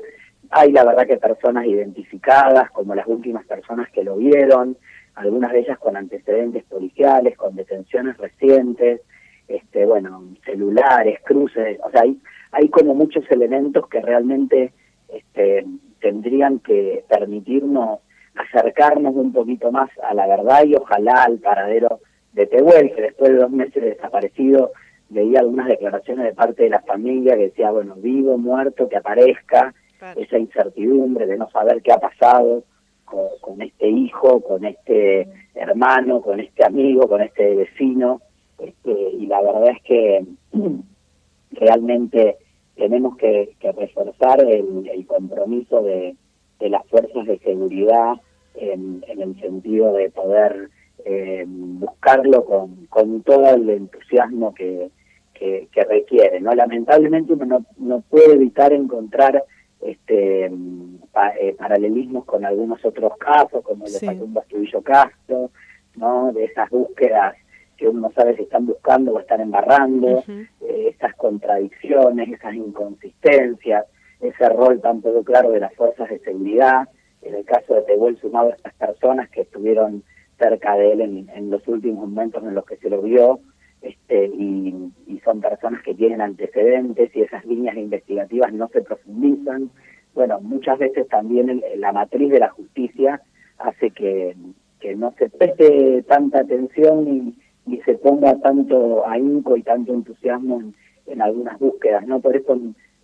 Hay 0.50 0.72
la 0.72 0.84
verdad 0.84 1.06
que 1.06 1.16
personas 1.16 1.66
identificadas, 1.66 2.70
como 2.70 2.94
las 2.94 3.06
últimas 3.06 3.44
personas 3.46 3.90
que 3.90 4.04
lo 4.04 4.16
vieron, 4.16 4.76
algunas 5.16 5.52
de 5.52 5.60
ellas 5.60 5.78
con 5.78 5.96
antecedentes 5.96 6.64
policiales, 6.64 7.36
con 7.36 7.56
detenciones 7.56 8.16
recientes, 8.16 9.00
este, 9.48 9.84
bueno, 9.84 10.22
celulares, 10.44 11.18
cruces, 11.24 11.78
o 11.84 11.90
sea, 11.90 12.02
hay, 12.02 12.16
hay 12.52 12.68
como 12.68 12.94
muchos 12.94 13.28
elementos 13.30 13.88
que 13.88 14.00
realmente 14.00 14.72
este, 15.08 15.66
tendrían 16.00 16.60
que 16.60 17.04
permitirnos 17.08 17.98
acercarnos 18.40 19.14
un 19.14 19.32
poquito 19.32 19.70
más 19.70 19.90
a 20.02 20.14
la 20.14 20.26
verdad 20.26 20.64
y 20.64 20.74
ojalá 20.74 21.24
al 21.24 21.38
paradero 21.38 22.00
de 22.32 22.46
Tehuel, 22.46 22.94
que 22.94 23.02
después 23.02 23.32
de 23.32 23.38
dos 23.38 23.50
meses 23.50 23.82
de 23.82 23.90
desaparecido 23.90 24.72
veía 25.08 25.40
algunas 25.40 25.68
declaraciones 25.68 26.24
de 26.24 26.34
parte 26.34 26.64
de 26.64 26.70
la 26.70 26.80
familia 26.82 27.36
que 27.36 27.48
decía, 27.48 27.70
bueno, 27.70 27.96
vivo, 27.96 28.38
muerto, 28.38 28.88
que 28.88 28.96
aparezca, 28.96 29.74
esa 30.16 30.38
incertidumbre 30.38 31.26
de 31.26 31.36
no 31.36 31.50
saber 31.50 31.82
qué 31.82 31.92
ha 31.92 31.98
pasado 31.98 32.64
con, 33.04 33.60
este 33.60 33.88
hijo, 33.88 34.40
con 34.40 34.64
este 34.64 35.28
hermano, 35.54 36.22
con 36.22 36.40
este 36.40 36.64
amigo, 36.64 37.06
con 37.06 37.20
este 37.20 37.54
vecino, 37.54 38.22
este, 38.58 38.92
y 38.92 39.26
la 39.26 39.42
verdad 39.42 39.70
es 39.70 39.82
que 39.82 40.24
realmente 41.50 42.38
tenemos 42.76 43.16
que, 43.16 43.54
reforzar 43.60 44.40
el 44.40 45.06
compromiso 45.06 45.82
de, 45.82 46.16
de 46.60 46.68
las 46.68 46.86
fuerzas 46.86 47.26
de 47.26 47.38
seguridad 47.38 48.14
en, 48.54 49.04
el 49.06 49.40
sentido 49.40 49.92
de 49.92 50.10
poder 50.10 50.70
eh, 51.04 51.44
buscarlo 51.46 52.44
con, 52.44 52.86
con 52.86 53.22
todo 53.22 53.54
el 53.54 53.68
entusiasmo 53.70 54.54
que, 54.54 54.90
que, 55.34 55.84
requiere. 55.88 56.40
no 56.40 56.52
Lamentablemente 56.52 57.32
uno 57.32 57.46
no, 57.46 57.66
no 57.78 58.00
puede 58.02 58.34
evitar 58.34 58.72
encontrar 58.72 59.42
este 59.80 60.44
eh, 60.44 61.56
paralelismos 61.58 62.26
con 62.26 62.44
algunos 62.44 62.84
otros 62.84 63.16
casos, 63.16 63.64
como 63.64 63.86
el 63.86 63.92
de 63.92 63.98
Facundo 64.00 64.40
Astudillo 64.40 64.82
Castro, 64.82 65.50
¿no? 65.96 66.32
de 66.32 66.44
esas 66.44 66.68
búsquedas 66.68 67.34
que 67.78 67.88
uno 67.88 68.08
no 68.08 68.12
sabe 68.12 68.36
si 68.36 68.42
están 68.42 68.66
buscando 68.66 69.14
o 69.14 69.20
están 69.20 69.40
embarrando, 69.40 70.22
eh, 70.28 70.94
esas 70.94 71.14
contradicciones, 71.16 72.28
esas 72.28 72.54
inconsistencias 72.54 73.86
ese 74.20 74.48
rol 74.50 74.80
tan 74.80 75.00
poco 75.00 75.24
claro 75.24 75.50
de 75.50 75.60
las 75.60 75.74
fuerzas 75.74 76.08
de 76.08 76.18
seguridad, 76.20 76.88
en 77.22 77.34
el 77.34 77.44
caso 77.44 77.74
de 77.74 77.82
Tehuel 77.82 78.18
sumado 78.18 78.50
a 78.50 78.54
estas 78.54 78.74
personas 78.74 79.28
que 79.30 79.42
estuvieron 79.42 80.02
cerca 80.38 80.74
de 80.76 80.92
él 80.92 81.00
en, 81.00 81.50
los 81.50 81.66
últimos 81.68 82.08
momentos 82.08 82.42
en 82.42 82.54
los 82.54 82.64
que 82.64 82.76
se 82.76 82.88
lo 82.88 83.02
vio, 83.02 83.40
este, 83.82 84.26
y, 84.26 84.92
son 85.22 85.42
personas 85.42 85.82
que 85.82 85.94
tienen 85.94 86.22
antecedentes 86.22 87.14
y 87.14 87.20
esas 87.20 87.44
líneas 87.44 87.76
investigativas 87.76 88.50
no 88.54 88.68
se 88.68 88.80
profundizan. 88.80 89.70
Bueno, 90.14 90.40
muchas 90.40 90.78
veces 90.78 91.06
también 91.08 91.62
la 91.76 91.92
matriz 91.92 92.30
de 92.30 92.38
la 92.38 92.48
justicia 92.48 93.20
hace 93.58 93.90
que, 93.90 94.34
que 94.80 94.96
no 94.96 95.12
se 95.18 95.28
preste 95.28 96.02
tanta 96.08 96.40
atención 96.40 97.06
y, 97.06 97.38
y 97.70 97.82
se 97.82 97.98
ponga 97.98 98.34
tanto 98.40 99.06
ahínco 99.06 99.58
y 99.58 99.62
tanto 99.62 99.92
entusiasmo 99.92 100.60
en, 100.60 100.74
en 101.06 101.20
algunas 101.20 101.58
búsquedas, 101.58 102.06
¿no? 102.06 102.20
Por 102.20 102.34
eso 102.34 102.58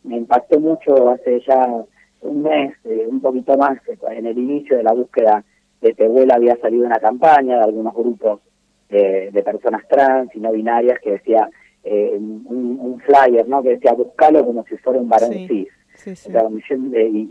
me 0.05 0.16
impactó 0.16 0.59
mucho 0.59 1.11
hace 1.11 1.40
ya 1.46 1.85
un 2.22 2.42
mes, 2.42 2.74
eh, 2.85 3.07
un 3.09 3.20
poquito 3.20 3.57
más, 3.57 3.79
en 4.11 4.26
el 4.26 4.38
inicio 4.38 4.76
de 4.76 4.83
la 4.83 4.92
búsqueda 4.92 5.44
de 5.81 5.92
Tehuel 5.94 6.31
había 6.31 6.57
salido 6.57 6.87
una 6.87 6.98
campaña 6.98 7.57
de 7.59 7.64
algunos 7.64 7.94
grupos 7.94 8.40
de, 8.88 9.42
personas 9.44 9.87
trans 9.88 10.35
y 10.35 10.40
no 10.40 10.52
binarias 10.52 10.98
que 11.00 11.12
decía 11.12 11.48
eh, 11.85 12.16
un, 12.16 13.00
flyer, 13.05 13.46
¿no? 13.48 13.62
Que 13.62 13.70
decía 13.70 13.92
buscalo 13.92 14.44
como 14.44 14.64
si 14.64 14.76
fuera 14.79 14.98
un 14.98 15.09
varón 15.09 15.33
cis. 15.33 15.68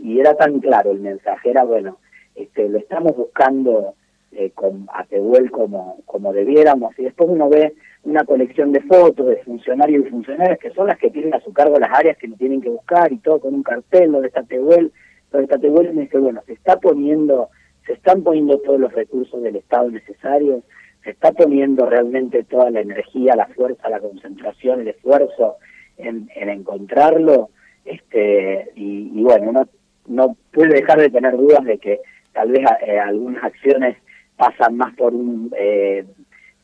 y, 0.02 0.20
era 0.20 0.34
tan 0.34 0.60
claro 0.60 0.92
el 0.92 1.00
mensaje, 1.00 1.50
era 1.50 1.64
bueno, 1.64 1.98
este, 2.34 2.68
lo 2.68 2.78
estamos 2.78 3.16
buscando 3.16 3.94
eh, 4.32 4.50
con, 4.50 4.88
a 4.92 5.04
Tehuel 5.04 5.50
como, 5.50 5.98
como 6.06 6.32
debiéramos, 6.32 6.98
y 6.98 7.04
después 7.04 7.28
uno 7.30 7.48
ve 7.48 7.74
una 8.06 8.24
colección 8.24 8.70
de 8.70 8.80
fotos 8.82 9.26
de 9.26 9.36
funcionarios 9.38 10.06
y 10.06 10.10
funcionarias 10.10 10.60
que 10.60 10.70
son 10.70 10.86
las 10.86 10.96
que 10.98 11.10
tienen 11.10 11.34
a 11.34 11.40
su 11.40 11.52
cargo 11.52 11.78
las 11.78 11.90
áreas 11.92 12.16
que 12.16 12.28
no 12.28 12.36
tienen 12.36 12.60
que 12.60 12.68
buscar 12.68 13.12
y 13.12 13.18
todo 13.18 13.40
con 13.40 13.52
un 13.52 13.64
cartel 13.64 14.12
donde 14.12 14.28
está 14.28 14.44
Tehuel, 14.44 14.92
donde 15.32 15.44
está 15.44 15.58
Tehuel 15.58 15.90
y 15.90 15.92
me 15.92 16.02
dice, 16.02 16.18
bueno, 16.18 16.40
se 16.46 16.52
está 16.52 16.78
poniendo, 16.78 17.50
se 17.84 17.94
están 17.94 18.22
poniendo 18.22 18.58
todos 18.60 18.78
los 18.78 18.92
recursos 18.92 19.42
del 19.42 19.56
Estado 19.56 19.90
necesarios, 19.90 20.62
se 21.02 21.10
está 21.10 21.32
poniendo 21.32 21.84
realmente 21.86 22.44
toda 22.44 22.70
la 22.70 22.80
energía, 22.80 23.34
la 23.34 23.48
fuerza, 23.48 23.88
la 23.88 23.98
concentración, 23.98 24.82
el 24.82 24.88
esfuerzo 24.88 25.56
en, 25.96 26.28
encontrarlo, 26.36 27.50
este, 27.84 28.70
y, 28.76 29.20
bueno, 29.22 29.50
uno 29.50 29.68
no 30.06 30.36
puede 30.52 30.74
dejar 30.74 31.00
de 31.00 31.10
tener 31.10 31.36
dudas 31.36 31.64
de 31.64 31.78
que 31.78 32.00
tal 32.32 32.52
vez 32.52 32.60
eh, 32.86 32.98
algunas 33.00 33.42
acciones 33.42 33.96
pasan 34.36 34.76
más 34.76 34.94
por 34.94 35.12
un 35.12 35.52
eh, 35.58 36.04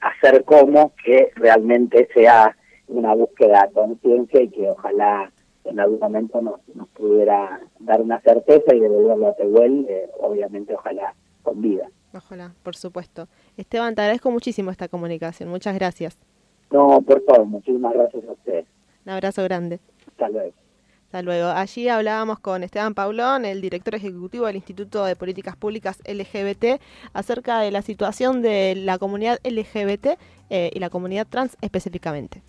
hacer 0.02 0.44
como 0.44 0.92
que 1.02 1.30
realmente 1.36 2.08
sea 2.12 2.56
una 2.88 3.14
búsqueda 3.14 3.66
de 3.66 3.72
conciencia 3.72 4.42
y 4.42 4.48
que 4.48 4.70
ojalá 4.70 5.32
en 5.64 5.80
algún 5.80 6.00
momento 6.00 6.40
nos, 6.42 6.60
nos 6.74 6.88
pudiera 6.88 7.60
dar 7.78 8.00
una 8.02 8.20
certeza 8.20 8.74
y 8.74 8.80
devolverlo 8.80 9.28
a 9.28 9.34
Tehuel, 9.34 9.86
eh, 9.88 10.10
obviamente 10.18 10.74
ojalá 10.74 11.14
con 11.42 11.62
vida. 11.62 11.88
Ojalá, 12.14 12.52
por 12.62 12.76
supuesto. 12.76 13.28
Esteban, 13.56 13.94
te 13.94 14.02
agradezco 14.02 14.30
muchísimo 14.30 14.70
esta 14.70 14.88
comunicación. 14.88 15.48
Muchas 15.48 15.74
gracias. 15.74 16.18
No, 16.70 17.00
por 17.02 17.22
favor, 17.24 17.46
muchísimas 17.46 17.94
gracias 17.94 18.24
a 18.28 18.32
ustedes. 18.32 18.66
Un 19.06 19.12
abrazo 19.12 19.42
grande. 19.44 19.80
Hasta 20.08 20.28
luego. 20.28 20.61
Hasta 21.12 21.20
luego. 21.20 21.48
Allí 21.48 21.90
hablábamos 21.90 22.38
con 22.38 22.62
Esteban 22.62 22.94
Paulón, 22.94 23.44
el 23.44 23.60
director 23.60 23.94
ejecutivo 23.94 24.46
del 24.46 24.56
Instituto 24.56 25.04
de 25.04 25.14
Políticas 25.14 25.56
Públicas 25.56 25.98
LGBT, 26.08 26.80
acerca 27.12 27.60
de 27.60 27.70
la 27.70 27.82
situación 27.82 28.40
de 28.40 28.74
la 28.76 28.96
comunidad 28.96 29.38
LGBT 29.44 30.18
eh, 30.48 30.70
y 30.72 30.78
la 30.78 30.88
comunidad 30.88 31.26
trans 31.28 31.58
específicamente. 31.60 32.42